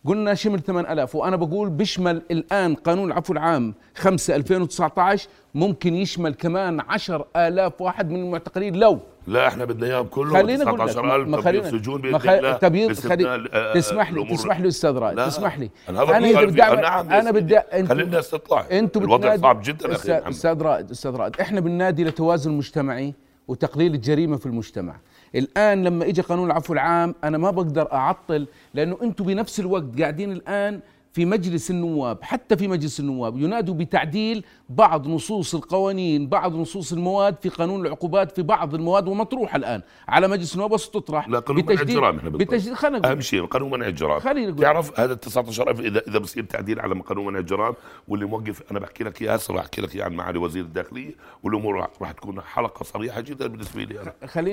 قلنا 0.04 0.34
شمل 0.34 0.60
8000 0.62 1.14
وأنا 1.14 1.36
بقول 1.36 1.70
بيشمل 1.70 2.22
الآن 2.30 2.74
قانون 2.74 3.08
العفو 3.12 3.32
العام 3.32 3.74
5 3.96 4.36
2019 4.36 5.28
ممكن 5.54 5.94
يشمل 5.94 6.34
كمان 6.34 6.80
10000 6.80 7.80
واحد 7.80 8.10
من 8.10 8.20
المعتقلين 8.20 8.74
لو 8.76 8.98
لا 9.26 9.48
إحنا 9.48 9.64
بدنا 9.64 9.86
اياهم 9.86 10.06
كلهم 10.06 10.32
خلينا 10.42 10.64
أقول 10.68 10.80
لك 10.80 10.86
19000 10.88 11.28
ما 11.28 11.42
خلينا 11.42 11.70
سجون 11.70 11.94
ما 12.02 12.18
بإذن 12.18 12.18
خ- 12.18 12.28
الله 12.28 12.52
تبييض 12.52 12.92
خلي 12.92 13.48
تسمح 13.74 14.12
لي 14.12 14.24
تسمح 14.24 14.60
لي 14.60 14.68
أستاذ 14.68 14.90
رائد. 14.98 15.16
تسمح 15.26 15.58
لي 15.58 15.70
أنا 15.88 16.04
بدي 16.04 16.60
نعم 16.60 17.12
أنا 17.12 17.30
بدي 17.30 17.58
انتوا- 17.58 17.88
خلي 17.88 18.02
الناس 18.02 18.30
تطلع 18.30 18.64
أنتوا 18.72 19.02
الوضع 19.02 19.36
صعب 19.36 19.60
جدا. 19.64 19.92
أستاذ 20.28 20.62
رائد 20.62 20.90
أستاذ 20.90 21.10
رائد 21.16 21.40
إحنا 21.40 21.60
بننادي 21.60 22.04
لتوازن 22.04 22.52
مجتمعي 22.52 23.14
وتقليل 23.48 23.94
الجريمة 23.94 24.36
في 24.36 24.46
المجتمع 24.46 24.96
الآن 25.34 25.84
لما 25.84 26.04
اجى 26.04 26.20
قانون 26.22 26.46
العفو 26.46 26.72
العام 26.72 27.14
أنا 27.24 27.38
ما 27.38 27.50
بقدر 27.50 27.92
أعطل 27.92 28.46
لأنه 28.74 28.96
أنتم 29.02 29.24
بنفس 29.24 29.60
الوقت 29.60 30.00
قاعدين 30.00 30.32
الآن 30.32 30.80
في 31.12 31.24
مجلس 31.24 31.70
النواب 31.70 32.18
حتى 32.22 32.56
في 32.56 32.68
مجلس 32.68 33.00
النواب 33.00 33.38
ينادوا 33.38 33.74
بتعديل 33.74 34.44
بعض 34.68 35.08
نصوص 35.08 35.54
القوانين 35.54 36.28
بعض 36.28 36.54
نصوص 36.54 36.92
المواد 36.92 37.36
في 37.42 37.48
قانون 37.48 37.86
العقوبات 37.86 38.32
في 38.36 38.42
بعض 38.42 38.74
المواد 38.74 39.08
ومطروحة 39.08 39.56
الآن. 39.56 39.82
على 40.08 40.28
مجلس 40.28 40.54
النواب 40.54 40.72
وستطرح 40.72 41.28
لا 41.28 41.38
قانون 41.38 41.64
منع 41.66 41.80
الجرائم 41.80 42.16
إحنا. 42.16 42.30
بتجديد 42.30 42.74
خلينا 42.74 42.98
نقول 42.98 43.12
أهم 43.12 43.20
شيء 43.20 43.44
قانون 43.44 43.70
منع 43.70 43.86
الجرائم. 43.86 44.20
خلينا 44.20 44.50
نقول. 44.50 44.62
تعرف 44.62 45.00
هذا 45.00 45.12
ال 45.12 45.20
19000 45.20 45.80
اذا 45.80 46.02
إذا 46.08 46.18
بصير 46.18 46.44
تعديل 46.44 46.80
على 46.80 46.94
قانون 47.00 47.26
منع 47.26 47.38
الجرائم 47.38 47.74
واللي 48.08 48.26
موقف 48.26 48.62
أنا 48.70 48.78
بحكي 48.78 49.04
لك 49.04 49.22
إياه 49.22 49.34
هسه 49.34 49.54
راح 49.54 49.62
أحكي 49.62 49.80
لك 49.80 50.00
عن 50.00 50.12
معالي 50.12 50.38
وزير 50.38 50.64
الداخلية 50.64 51.14
والأمور 51.42 51.86
راح- 52.00 52.12
تكون 52.12 52.40
حلقة 52.40 52.84
صريحة 52.84 53.20
جدا 53.20 53.46
بالنسبة 53.46 53.82
لي 53.84 54.00
أنا. 54.02 54.12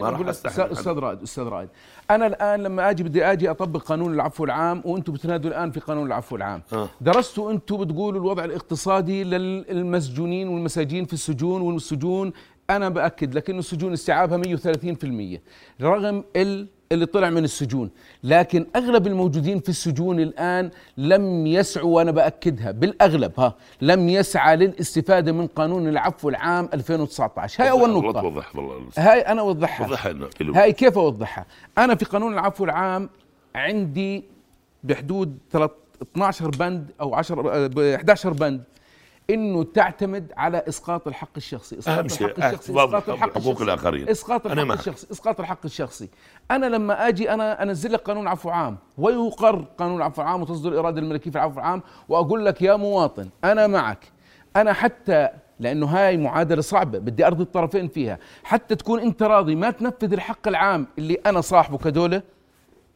أقول 0.09 0.21
لك 0.27 0.29
أستاذ 0.29 0.61
عن- 0.61 0.71
أستاذ 0.71 0.93
رائد 0.99 1.21
أستاذ 1.21 1.43
رائد. 1.43 1.69
أنا 2.11 2.27
الآن 2.27 2.63
لما 2.63 2.89
أجي 2.89 3.03
بدي 3.03 3.25
أجي 3.25 3.51
أطبق 3.51 3.81
قانون 3.81 4.13
العفو 4.13 4.43
العام 4.45 4.81
وأنتم 4.85 5.13
بتنادوا 5.13 5.49
الآن 5.51 5.71
في 5.71 5.79
قانون 5.79 6.07
العفو 6.07 6.35
العام. 6.35 6.46
آه. 6.73 6.89
درستوا 7.01 7.51
أنتم 7.51 7.77
بتقولوا 7.77 8.21
الوضع 8.21 8.43
الاقتصادي 8.45 9.23
للمسجونين 9.23 10.47
والمساجين 10.47 11.05
في 11.05 11.13
السجون 11.13 11.61
والسجون؟ 11.61 12.33
أنا 12.69 12.89
بأكد 12.89 13.33
لك 13.35 13.49
إنه 13.49 13.59
السجون 13.59 13.93
استيعابها 13.93 14.37
130% 14.37 15.39
رغم 15.81 16.23
ال 16.35 16.67
اللي 16.91 17.05
طلع 17.05 17.29
من 17.29 17.43
السجون. 17.43 17.89
لكن 18.23 18.65
أغلب 18.75 19.07
الموجودين 19.07 19.59
في 19.59 19.69
السجون 19.69 20.19
الآن 20.19 20.69
لم 20.97 21.47
يسعوا 21.47 21.95
وأنا 21.95 22.11
بأكدها 22.11 22.71
بالأغلب 22.71 23.31
ها 23.39 23.55
لم 23.81 24.09
يسعى 24.09 24.55
للاستفادة 24.55 25.31
من 25.31 25.47
قانون 25.47 25.87
العفو 25.87 26.29
العام 26.29 26.69
2019 26.73 27.63
هاي 27.63 27.69
أول 27.71 27.81
والله 27.81 27.99
نقطة. 28.01 28.21
توضح 28.21 28.53
هاي 28.97 29.19
أنا 29.21 29.41
أوضحها. 29.41 29.87
وضحها. 29.87 30.29
هاي 30.41 30.73
كيف 30.73 30.97
أوضحها؟ 30.97 31.45
أنا 31.77 31.95
في 31.95 32.05
قانون 32.05 32.33
العفو 32.33 32.63
العام 32.63 33.09
عندي 33.55 34.23
بحدود 34.83 35.37
12 36.01 36.49
بند 36.49 36.91
أو 37.01 37.15
10 37.15 37.49
آه، 37.53 37.67
ب 37.67 37.79
11 37.79 38.33
بند. 38.33 38.63
إنه 39.29 39.63
تعتمد 39.63 40.31
على 40.37 40.63
إسقاط 40.69 41.07
الحق 41.07 41.29
الشخصي. 41.37 41.79
إسقاط 41.79 41.97
أهم 41.97 42.07
شيء 42.07 42.27
الحق 42.27 42.37
الشخصي 42.37 42.55
احتفاظ 42.55 42.95
إسقاط 42.95 43.09
الحق 43.09 43.27
بحقوق 43.27 43.45
الشخصي. 43.47 43.63
الآخرين. 43.63 44.09
إسقاط 44.09 44.45
أنا 44.45 44.53
الحق 44.53 44.65
معك. 44.67 44.79
الشخصي 44.79 45.07
إسقاط 45.11 45.39
الحق 45.39 45.59
الشخصي. 45.65 46.09
أنا 46.51 46.65
لما 46.65 47.07
أجي 47.07 47.33
أنا 47.33 47.63
أنزل 47.63 47.93
لك 47.93 47.99
قانون 48.01 48.27
عفو 48.27 48.49
عام 48.49 48.77
ويقر 48.97 49.65
قانون 49.77 49.97
العفو 49.97 50.21
العام 50.21 50.41
وتصدر 50.41 50.69
الاراده 50.71 51.01
الملكيه 51.01 51.31
في 51.31 51.37
العفو 51.37 51.59
العام 51.59 51.81
وأقول 52.09 52.45
لك 52.45 52.61
يا 52.61 52.75
مواطن 52.75 53.29
أنا 53.43 53.67
معك. 53.67 54.11
أنا 54.55 54.73
حتى 54.73 55.29
لأنه 55.59 55.85
هاي 55.85 56.17
معادلة 56.17 56.61
صعبة 56.61 56.99
بدي 56.99 57.27
أرضي 57.27 57.43
الطرفين 57.43 57.87
فيها. 57.87 58.19
حتى 58.43 58.75
تكون 58.75 58.99
أنت 58.99 59.23
راضي 59.23 59.55
ما 59.55 59.71
تنفذ 59.71 60.13
الحق 60.13 60.47
العام 60.47 60.87
اللي 60.97 61.17
أنا 61.25 61.41
صاحبه 61.41 61.77
كدولة 61.77 62.21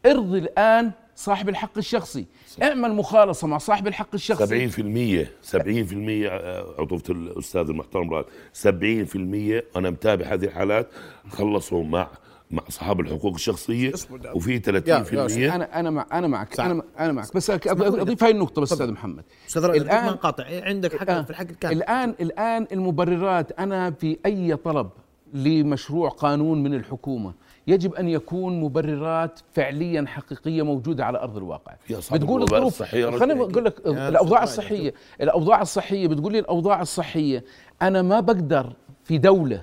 ارضي 0.06 0.40
الآن 0.40 0.92
صاحب 1.24 1.50
الحق 1.50 1.78
الشخصي. 1.78 2.26
اعمل 2.64 2.94
مخالصة 2.94 3.48
مع 3.48 3.58
صاحب 3.58 3.88
الحق 3.88 4.10
الشخصي. 4.14 4.70
70% 4.70 5.28
70% 5.42 6.28
آه، 6.30 6.76
عطوفة 6.80 7.14
الأستاذ 7.14 7.62
المحترم 7.70 8.14
رائد 8.14 8.26
70% 8.54 9.64
أنا 9.76 9.90
متابع 9.90 10.26
هذه 10.26 10.46
الحالات 10.46 10.88
خلصوا 11.30 11.84
مع 11.84 12.08
مع 12.52 12.64
أصحاب 12.70 13.00
الحقوق 13.00 13.34
الشخصية. 13.34 13.92
وفي 14.36 14.60
30% 14.60 15.56
أنا 15.56 15.80
أنا 15.80 15.90
مع 15.90 16.06
أنا 16.14 16.28
معك 16.28 16.54
صح. 16.54 16.64
أنا 16.66 16.84
أنا 17.00 17.12
معك. 17.12 17.36
بس. 17.36 17.50
أضيف 17.50 18.24
هاي 18.24 18.32
النقطة 18.32 18.62
بس 18.62 18.72
أستاذ 18.72 18.92
محمد. 18.92 19.24
أستاذ 19.50 19.66
رائد 19.66 19.84
الآن- 19.84 19.94
ما 19.94 20.12
نقاطع 20.12 20.46
إيه، 20.48 20.64
عندك 20.64 20.98
حق 20.98 21.10
آه. 21.10 21.22
في 21.22 21.30
الحق 21.30 21.42
الكامل. 21.50 21.78
الآن 21.78 22.16
الآن 22.22 22.68
المبررات 22.72 23.52
أنا 23.60 23.92
في 23.92 24.18
أي 24.26 24.56
طلب 24.56 24.90
لمشروع 25.34 26.10
قانون 26.10 26.64
من 26.64 26.74
الحكومة 26.74 27.34
يجب 27.72 27.96
أن 27.96 28.10
يكون 28.10 28.60
مبررات 28.60 29.40
فعليا 29.54 30.06
حقيقية 30.08 30.62
موجودة 30.62 31.06
على 31.06 31.20
أرض 31.20 31.38
الواقع. 31.38 31.74
بتقول 32.12 32.42
الظروف 32.42 32.84
خليني. 32.84 33.42
أقول 33.42 33.66
لك 33.66 33.88
الأوضاع 33.88 34.44
الصحية 34.44 34.94
الأوضاع 35.22 35.62
الصحية 35.62 36.08
بتقول 36.08 36.34
لي 36.34 36.40
الأوضاع 36.40 36.82
الصحية. 36.82 37.44
أنا 37.82 38.02
ما 38.02 38.20
بقدر 38.20 38.74
في 39.04 39.18
دولة 39.18 39.62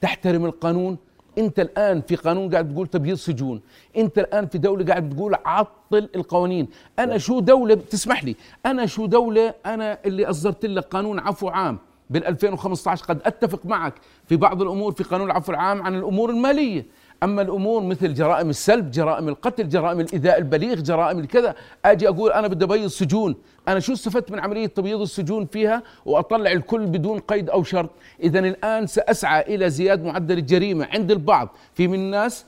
تحترم 0.00 0.44
القانون. 0.44 0.96
أنت 1.38 1.60
الآن 1.60 2.00
في 2.00 2.16
قانون 2.16 2.50
قاعد 2.50 2.72
تقول 2.72 2.86
تبييض 2.86 3.16
سجون. 3.16 3.60
أنت 3.96 4.18
الآن 4.18 4.46
في 4.46 4.58
دولة 4.58 4.84
قاعد 4.84 5.10
تقول 5.10 5.34
عطل 5.44 6.08
القوانين. 6.14 6.68
أنا 6.98 7.18
شو 7.18 7.40
دوله 7.40 7.74
تسمح 7.74 8.24
لي. 8.24 8.36
أنا 8.66 8.86
شو 8.86 9.06
دولة 9.06 9.54
أنا 9.66 9.98
اللي 10.06 10.26
أصدرت 10.26 10.66
لك 10.66 10.84
قانون 10.84 11.18
عفو 11.18 11.48
عام 11.48 11.78
بال 12.10 12.26
2015 12.26 13.04
قد 13.04 13.20
أتفق 13.24 13.66
معك 13.66 13.94
في 14.26 14.36
بعض 14.36 14.62
الأمور 14.62 14.92
في 14.92 15.04
قانون 15.04 15.26
العفو 15.26 15.52
العام 15.52 15.82
عن 15.82 15.94
الأمور 15.94 16.30
المالية. 16.30 16.86
أما 17.22 17.42
الأمور 17.42 17.82
مثل 17.82 18.14
جرائم 18.14 18.50
السلب 18.50 18.90
جرائم 18.90 19.28
القتل 19.28 19.68
جرائم 19.68 20.00
الإيذاء 20.00 20.38
البليغ 20.38 20.74
جرائم 20.80 21.18
الكذا 21.18 21.54
أجي 21.84 22.08
أقول 22.08 22.32
أنا 22.32 22.48
بدي 22.48 22.64
أبيض 22.64 22.86
سجون 22.86 23.34
أنا 23.68 23.80
شو 23.80 23.92
استفدت 23.92 24.30
من 24.32 24.40
عملية 24.40 24.66
تبييض 24.66 25.00
السجون 25.00 25.46
فيها 25.46 25.82
وأطلع 26.06 26.52
الكل 26.52 26.86
بدون 26.86 27.18
قيد 27.18 27.50
أو 27.50 27.62
شرط؟ 27.62 27.90
إذا 28.22 28.38
الآن 28.38 28.86
سأسعى 28.86 29.54
إلى 29.54 29.70
زياده 29.70 30.04
معدل 30.04 30.38
الجريمة 30.38 30.88
عند 30.92 31.10
البعض. 31.10 31.48
في 31.74 31.88
من 31.88 31.94
الناس 31.94 32.44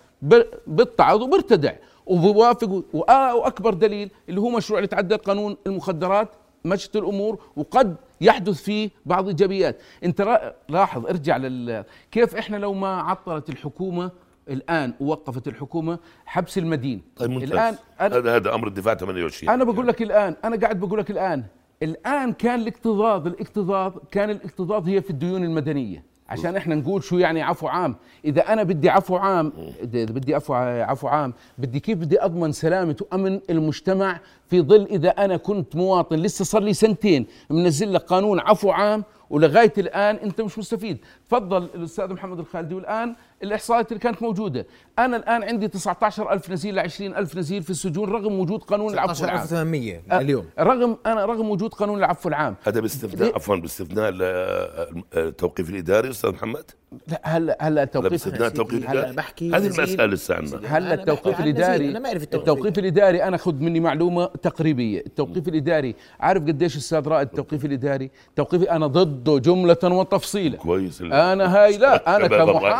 بيتعظ 0.66 1.22
وبيرتدع 1.22 1.72
وبوافق 2.07 2.83
وآ- 2.94 3.35
وأكبر 3.35 3.74
دليل 3.74 4.11
اللي 4.29 4.40
هو 4.40 4.48
مشروع 4.50 4.79
اللي 4.79 4.88
تعدل 4.88 5.16
قانون 5.16 5.57
المخدرات 5.66 6.29
مشت 6.64 6.96
الأمور 6.96 7.38
وقد 7.57 7.96
يحدث 8.20 8.62
فيه 8.62 8.90
بعض 9.07 9.29
ايجابيات 9.29 9.76
أنت 10.05 10.50
لاحظ 10.68 11.07
ارجع 11.07 11.37
لل 11.37 11.85
كيف 12.11 12.37
إحنا 12.37 12.57
لو 12.57 12.72
ما 12.74 13.00
عطلت 13.00 13.48
الحكومة 13.50 14.11
الآن 14.48 14.94
ووقفت 15.00 15.48
الحكومة 15.48 15.98
حبس 16.26 16.59
المدين. 16.59 17.02
طيب 17.16 17.30
ممتاز. 17.30 17.50
الآن 17.52 17.76
هذا 17.98 18.37
هذا 18.37 18.54
أمر 18.54 18.66
الدفاع 18.68 18.94
28 18.94 19.54
أنا 19.54 19.64
بقول 19.64 19.87
لك 19.87 20.02
الآن 20.02 20.37
أنا 20.44 20.56
قاعد 20.56 20.80
بقول 20.80 20.98
لك 20.98 21.11
الآن. 21.11 21.44
الآن 21.82 22.32
كان 22.32 22.61
الاكتظاظ 22.61 23.26
الاكتظاظ 23.26 23.92
كان 24.11 24.30
الاكتظاظ 24.30 24.88
هي 24.88 25.02
في 25.02 25.11
الديون 25.11 25.44
المدنية. 25.44 26.16
عشان 26.28 26.56
إحنا 26.56 26.74
نقول 26.74 27.02
شو 27.02 27.18
يعني 27.18 27.42
عفو 27.42 27.68
عام. 27.68 27.96
إذا 28.24 28.52
أنا 28.52 28.62
بدي 28.62 28.90
عفو 28.90 29.16
عام 29.16 29.52
إذا 29.82 30.04
بدي 30.04 30.35
عفو 30.35 30.54
عفو 30.54 31.09
عام 31.09 31.32
بدي 31.59 31.80
كيف 31.80 31.98
بدي 31.98 32.24
أضمن 32.24 32.52
سلامة 32.52 32.96
وأمن 33.00 33.40
المجتمع 33.50 34.20
في 34.48 34.62
ظل 34.62 34.82
إذا 34.90 35.09
أنا 35.09 35.37
كنت 35.37 35.76
مواطن. 35.76 36.16
لسه 36.16 36.44
صار 36.44 36.62
لي 36.62 36.72
سنتين 36.72 37.26
منزل 37.50 37.94
لك 37.94 38.02
قانون 38.02 38.40
عفو 38.40 38.70
عام 38.70 39.04
ولغاية 39.30 39.72
الآن 39.78 40.16
أنت 40.16 40.40
مش 40.40 40.59
مستفيد. 40.59 40.98
تفضل 41.28 41.68
الأستاذ 41.74 42.12
محمد 42.12 42.38
الخالدي 42.38 42.74
والآن 42.74 43.14
الاحصائيات 43.42 43.88
اللي 43.92 44.01
كانت 44.01 44.22
موجودة. 44.22 44.66
أنا 44.99 45.16
الآن 45.16 45.42
عندي 45.42 45.68
19000 45.68 46.51
نزيل 46.51 46.75
ل 46.75 46.79
20000 46.79 47.37
نزيل 47.37 47.62
في 47.62 47.70
السجون 47.70 48.09
رغم 48.11 48.40
وجود 48.40 48.62
قانون 48.62 48.92
العفو 48.94 49.25
العام. 49.25 49.37
19800 49.46 50.03
آه، 50.11 50.20
اليوم 50.20 50.44
رغم 50.59 50.96
أنا 51.07 51.25
رغم 51.25 51.51
وجود 51.51 51.75
قانون 51.75 51.99
العفو 51.99 52.29
العام. 52.29 52.55
هذا 52.66 52.81
باستثناء 52.81 53.35
عفوا 53.35 53.57
باستثناء 53.57 54.09
ال- 54.09 55.03
التوقيف 55.16 55.70
الإداري 55.70 56.11
أستاذ 56.11 56.31
محمد؟ 56.31 56.64
لا 57.09 57.20
هلا 57.25 57.57
هلا 57.61 57.75
لا 57.75 57.83
التوقيف 57.83 58.11
باستثناء 58.11 58.49
التوقيف 58.49 58.75
هلا 58.90 58.92
الإداري؟ 58.92 59.16
بحكي 59.16 59.51
هذه. 59.51 59.66
المسألة 59.66 60.07
لسه 60.07 60.35
عندنا 60.35 60.77
هلا 60.79 60.92
أنا 60.94 60.94
التوقيف 61.03 61.40
الإداري؟ 61.40 61.90
أنا 61.90 61.99
ما 61.99 62.09
أعرف 62.09 62.22
التوقيف. 62.22 62.49
التوقيف 62.49 62.79
الإداري 62.79 63.22
أنا 63.25 63.37
خذ 63.37 63.55
مني 63.55 63.81
معلومة 63.81 64.25
تقريبية. 64.27 65.01
التوقيف 65.07 65.49
الإداري 65.49 65.94
عارف 66.20 66.42
قديش 66.42 66.77
أستاذ 66.77 67.09
رائد 67.09 67.29
التوقيف 67.29 67.64
الإداري؟ 67.64 68.11
توقيف 68.37 68.62
أنا 68.62 68.87
ضد 68.87 69.07
ضده 69.25 69.38
جملة 69.38 69.77
وتفصيلا 69.85 70.57
كويس. 70.57 71.03
أنا 71.03 71.57
هاي 71.57 71.79
لا 71.79 72.16
أنا 72.16 72.27
هذا 72.27 72.42
الرأي. 72.42 72.72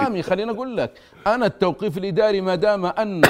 خليني 0.46 0.59
أقول 0.59 0.76
لك 0.76 0.90
أنا 1.26 1.46
التوقيف 1.46 1.98
الإداري 1.98 2.40
ما 2.40 2.54
دام 2.54 2.87
أن 2.87 3.22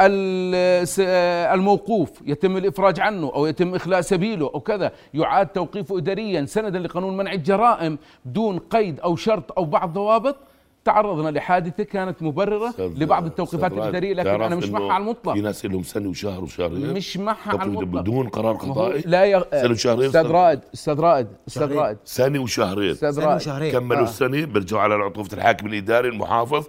الموقوف 1.54 2.10
يتم 2.26 2.56
الإفراج 2.56 3.00
عنه 3.00 3.32
أو 3.34 3.46
يتم 3.46 3.74
إخلاء 3.74 4.00
سبيله 4.00 4.50
أو 4.54 4.60
كذا 4.60 4.92
يعاد 5.14 5.46
توقيفه 5.46 5.98
اداريا 5.98 6.44
سندا 6.44 6.78
لقانون 6.78 7.16
منع 7.16 7.32
الجرائم 7.32 7.98
بدون 8.24 8.58
قيد 8.58 9.00
أو 9.00 9.16
شرط 9.16 9.52
أو 9.58 9.64
بعض 9.64 9.92
ضوابط 9.92 10.36
تعرضنا 10.84 11.28
لحادثة 11.30 11.84
كانت 11.84 12.22
مبررة 12.22 12.70
أستاذ- 12.70 12.80
لبعض 12.80 13.26
التوقيفات 13.26 13.72
أستاذ 13.72 13.82
الإدارية 13.82 14.14
لكن 14.14 14.28
أنا 14.42 14.56
مش 14.56 14.68
معها 14.68 14.92
على 14.92 15.02
المطلق. 15.02 15.32
في 15.34 15.40
ناس 15.40 15.66
لهم 15.66 15.82
سنة 15.82 16.08
وشهر 16.08 16.42
وشهرين. 16.44 16.94
مش 16.94 17.16
معها 17.16 17.36
على 17.58 17.62
المطلق. 17.62 18.00
بدون 18.00 18.28
قرار 18.28 18.54
قضائي؟ 18.56 19.02
لا 19.06 19.24
يغ... 19.24 19.42
سنة 19.50 19.70
وشهرين 19.70 20.06
أستاذ 20.06 20.26
رائد 20.26 20.60
أستاذ 20.74 21.00
رائد 21.00 21.26
أستاذ. 21.48 21.72
رائد. 21.72 21.96
سنة 22.04 22.42
وشهرين. 22.42 22.96
رائد. 23.02 23.36
وشهرين. 23.36 23.72
كملوا 23.72 24.00
آه. 24.00 24.04
السنة 24.04 24.44
بيرجعوا 24.46 24.82
على 24.82 24.94
عطوفه 24.94 25.36
الحاكم 25.36 25.66
الإداري 25.66 26.08
المحافظ 26.08 26.64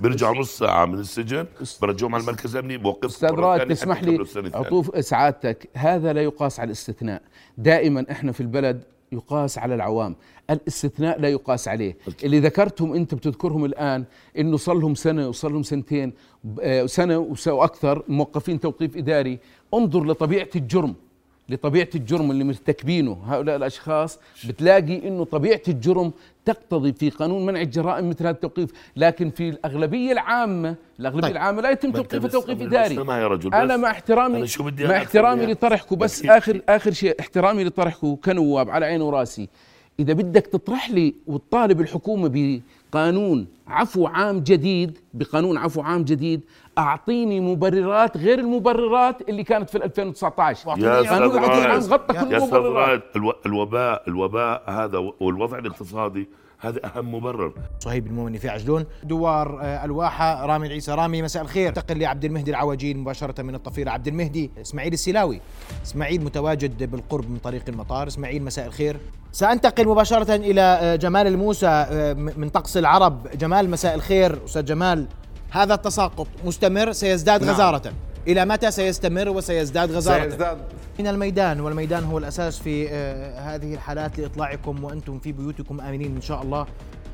بيرجعوا 0.00 0.34
نص 0.36 0.58
ساعة 0.58 0.84
من 0.86 0.98
السجن. 0.98 1.46
برجعهم 1.82 2.14
على 2.14 2.22
المركز 2.22 2.56
الأمني 2.56 2.76
بوقف 2.78 3.04
أستاذ 3.04 3.30
رائد 3.30 3.68
تسمح 3.68 4.02
لي 4.02 4.24
عطوف 4.54 5.04
سعادتك 5.04 5.68
هذا 5.74 6.12
لا 6.12 6.22
يقاس 6.22 6.60
على 6.60 6.66
الاستثناء. 6.66 7.22
دائما 7.58 8.06
إحنا 8.10 8.32
في 8.32 8.40
البلد 8.40 8.82
يقاس 9.12 9.58
على 9.58 9.74
العوام. 9.74 10.16
الاستثناء 10.50 11.20
لا 11.20 11.28
يقاس 11.28 11.68
عليه. 11.68 11.96
اللي 12.24 12.40
ذكرتهم 12.40 12.94
انت 12.94 13.14
بتذكرهم 13.14 13.64
الآن 13.64 14.04
إنه 14.38 14.56
صار 14.56 14.74
لهم 14.76 14.94
سنة 14.94 15.28
وصار 15.28 15.50
لهم 15.50 15.62
سنتين 15.62 16.12
آه، 16.60 16.86
سنة 16.86 17.18
وس- 17.18 17.48
وأكثر 17.48 18.04
موقفين 18.08 18.60
توقيف 18.60 18.96
إداري. 18.96 19.38
انظر 19.74 20.04
لطبيعة 20.04 20.48
الجرم. 20.56 20.94
لطبيعة 21.48 21.88
الجرم 21.94 22.30
اللي 22.30 22.44
مرتكبينه 22.44 23.18
هؤلاء 23.26 23.56
الأشخاص 23.56 24.18
بتلاقي 24.48 25.08
إنه 25.08 25.24
طبيعة 25.24 25.60
الجرم 25.68 26.12
تقتضي 26.44 26.92
في 26.92 27.10
قانون 27.10 27.46
منع 27.46 27.60
الجرائم 27.60 28.08
مثل 28.08 28.20
هذا 28.20 28.30
التوقيف. 28.30 28.70
لكن 28.96 29.30
في 29.30 29.48
الأغلبية 29.48 30.12
العامة 30.12 30.74
الأغلبية 31.00 31.22
طيب. 31.22 31.32
العامة 31.32 31.62
لا 31.62 31.70
يتم 31.70 31.92
توقيفه 31.92 32.28
توقيف 32.28 32.62
إداري. 32.62 32.94
اسمع 32.94 33.18
يا 33.18 33.28
رجل 33.28 33.54
أنا 33.54 33.76
بس 33.76 33.82
مع 33.82 33.90
احترامي 33.90 34.36
أنا 34.36 34.46
شو 34.46 34.64
بدي 34.64 34.84
مع 34.84 34.90
أنا 34.90 34.98
احترامي 34.98 35.42
أكثر 35.42 35.52
لطرحكم 35.52 35.96
بس 35.96 36.24
اخر 36.24 36.60
آخر 36.68 36.92
شيء 36.92 37.16
احترامي 37.20 37.64
لطرحكم 37.64 38.16
كنواب 38.24 38.70
على 38.70 38.86
عيني 38.86 39.04
وراسي. 39.04 39.48
إذا 40.00 40.12
بدك 40.12 40.46
تطرح 40.46 40.90
لي 40.90 41.14
وتطالب 41.26 41.80
الحكومة 41.80 42.28
بقانون 42.92 43.46
عفو 43.68 44.06
عام 44.06 44.40
جديد 44.40 44.98
بقانون 45.14 45.56
عفو 45.58 45.80
عام 45.80 46.04
جديد 46.04 46.40
أعطيني 46.78 47.40
مبررات 47.40 48.16
غير 48.16 48.38
المبررات 48.38 49.28
اللي 49.28 49.44
كانت 49.44 49.70
في 49.70 49.84
2019 49.84 50.68
يا 50.78 51.10
قانون 51.10 51.38
العام 51.44 51.70
رائد 51.70 51.82
غطى 51.82 52.14
كل 52.14 52.34
المبررات. 52.34 53.02
الوباء 53.46 54.02
الوباء 54.08 54.62
هذا 54.70 54.98
والوضع 55.20 55.58
الاقتصادي 55.58 56.28
هذا 56.62 56.80
أهم 56.84 57.14
مبرر. 57.14 57.52
صهيب 57.80 58.06
المؤمن 58.06 58.38
في 58.38 58.48
عجلون. 58.48 58.86
دوار 59.02 59.60
آه، 59.62 59.84
الواحة 59.84 60.46
رامي 60.46 60.66
العيسى 60.66 60.92
رامي 60.92 61.22
مساء 61.22 61.42
الخير. 61.42 61.68
انتقل 61.68 61.98
لعبد 61.98 62.24
المهدي 62.24 62.50
العواجين 62.50 62.98
مباشرة 62.98 63.42
من 63.42 63.54
الطفيلة 63.54 63.92
عبد 63.92 64.08
المهدي. 64.08 64.50
إسماعيل 64.60 64.92
السلاوي 64.92 65.40
إسماعيل 65.84 66.24
متواجد 66.24 66.90
بالقرب 66.90 67.30
من 67.30 67.36
طريق 67.36 67.62
المطار. 67.68 68.08
إسماعيل 68.08 68.44
مساء 68.44 68.66
الخير. 68.66 69.00
سأنتقل 69.32 69.88
مباشرة 69.88 70.34
إلى 70.34 70.60
آه، 70.60 70.96
جمال 70.96 71.26
الموسى 71.26 71.66
آه، 71.66 72.12
من 72.12 72.48
طقس 72.48 72.76
العرب. 72.76 73.26
جمال 73.34 73.70
مساء 73.70 73.94
الخير. 73.94 74.44
أستاذ 74.44 74.64
جمال 74.64 75.06
هذا 75.50 75.74
التساقط 75.74 76.26
مستمر 76.44 76.92
سيزداد 76.92 77.44
نعم. 77.44 77.54
غزارة. 77.54 77.92
إلى 78.28 78.44
متى 78.44 78.70
سيستمر 78.70 79.28
وسيزداد 79.28 79.92
غزارة؟ 79.92 80.22
سيزداد. 80.22 80.58
من 80.98 81.06
الميدان 81.06 81.60
والميدان 81.60 82.04
هو 82.04 82.18
الأساس 82.18 82.58
في 82.58 82.88
آه، 82.90 83.54
هذه 83.54 83.74
الحالات 83.74 84.18
لإطلاعكم 84.18 84.84
وأنتم 84.84 85.18
في 85.18 85.32
بيوتكم 85.32 85.80
آمنين 85.80 86.14
إن 86.16 86.20
شاء 86.20 86.42
الله 86.42 86.66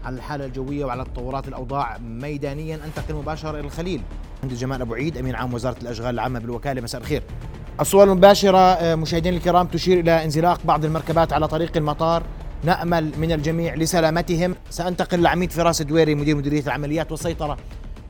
على 0.05 0.17
الحالة 0.17 0.45
الجوية 0.45 0.85
وعلى 0.85 1.05
تطورات 1.05 1.49
الأوضاع 1.49 1.99
ميدانيا. 1.99 2.79
أنتقل 2.87 3.15
مباشرة 3.15 3.51
إلى 3.51 3.61
الخليل 3.61 4.01
عند 4.43 4.55
جمال 4.55 4.81
أبو 4.81 4.95
عيد 4.95 5.17
أمين 5.19 5.35
عام 5.35 5.55
وزارة 5.55 5.77
الأشغال 5.83 6.15
العامة 6.15 6.39
بالوكالة. 6.39 6.81
مساء 6.81 7.01
الخير. 7.01 7.23
الصور 7.81 8.05
المباشرة 8.05 8.59
آه، 8.59 8.95
مشاهدينا 8.95 9.37
الكرام 9.37 9.67
تشير 9.67 10.01
إلى 10.01 10.25
انزلاق 10.25 10.61
بعض 10.65 10.85
المركبات 10.85 11.33
على 11.33 11.49
طريق 11.49 11.77
المطار. 11.77 12.23
نأمل 12.65 13.13
من 13.19 13.33
الجميع 13.33 13.75
لسلامتهم. 13.75 14.55
سأنتقل 14.71 15.23
لعميد 15.23 15.53
فراس 15.53 15.81
الدويري 15.81 16.15
مدير 16.15 16.37
مديرية 16.37 16.63
العمليات 16.63 17.11
والسيطرة. 17.11 17.57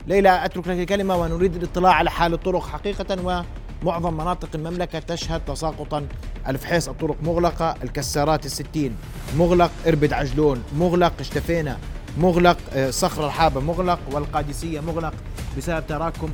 ليلى 0.09 0.45
أترك 0.45 0.67
لك 0.67 0.79
الكلمة 0.79 1.15
ونريد 1.15 1.55
الاطلاع 1.55 1.93
على 1.93 2.11
حال 2.11 2.33
الطرق 2.33 2.67
حقيقة 2.67 3.43
ومعظم 3.83 4.13
مناطق 4.13 4.49
المملكة 4.55 4.99
تشهد 4.99 5.41
تساقطا. 5.45 6.07
الفحيص 6.47 6.89
الطرق 6.89 7.15
مغلقة 7.23 7.75
الكسارات 7.83 8.45
الستين. 8.45 8.95
مغلق 9.37 9.71
إربد 9.87 10.13
عجلون 10.13 10.63
مغلق 10.77 11.13
اشتفينا 11.19 11.77
مغلق 12.17 12.57
آه، 12.73 12.89
صخر 12.89 13.25
الحابة 13.25 13.61
مغلق 13.61 13.99
والقادسية 14.11 14.79
مغلق. 14.79 15.13
بسبب 15.57 15.87
تراكم 15.87 16.29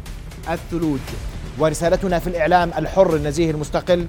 الثلوج. 0.50 1.00
ورسالتنا 1.60 2.20
في 2.20 2.28
الإعلام 2.28 2.72
الحر 2.78 3.16
النزيه 3.16 3.52
المستقل 3.52 4.06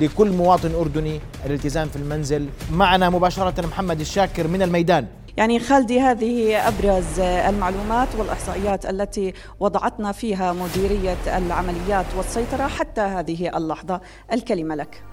لكل 0.00 0.30
مواطن 0.30 0.74
أردني 0.74 1.20
الالتزام 1.46 1.88
في 1.88 1.96
المنزل. 1.96 2.48
معنا 2.72 3.10
مباشرة 3.10 3.66
محمد 3.66 4.00
الشاكر 4.00 4.48
من 4.48 4.62
الميدان. 4.62 5.06
يعني 5.38 5.58
خالدي 5.58 6.00
هذه 6.00 6.68
أبرز 6.68 7.20
المعلومات 7.20 8.08
والإحصائيات 8.18 8.86
التي 8.86 9.32
وضعتنا 9.60 10.12
فيها 10.12 10.52
مديرية 10.52 11.16
العمليات 11.26 12.06
والسيطرة 12.16 12.66
حتى 12.66 13.00
هذه 13.00 13.56
اللحظة. 13.56 14.00
الكلمة 14.32 14.74
لك. 14.74 15.04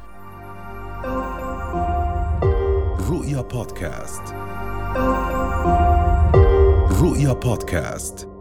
رؤيا 3.10 3.42
بودكاست. 3.42 4.22
رؤيا 7.02 7.34
بودكاست. 7.34 8.35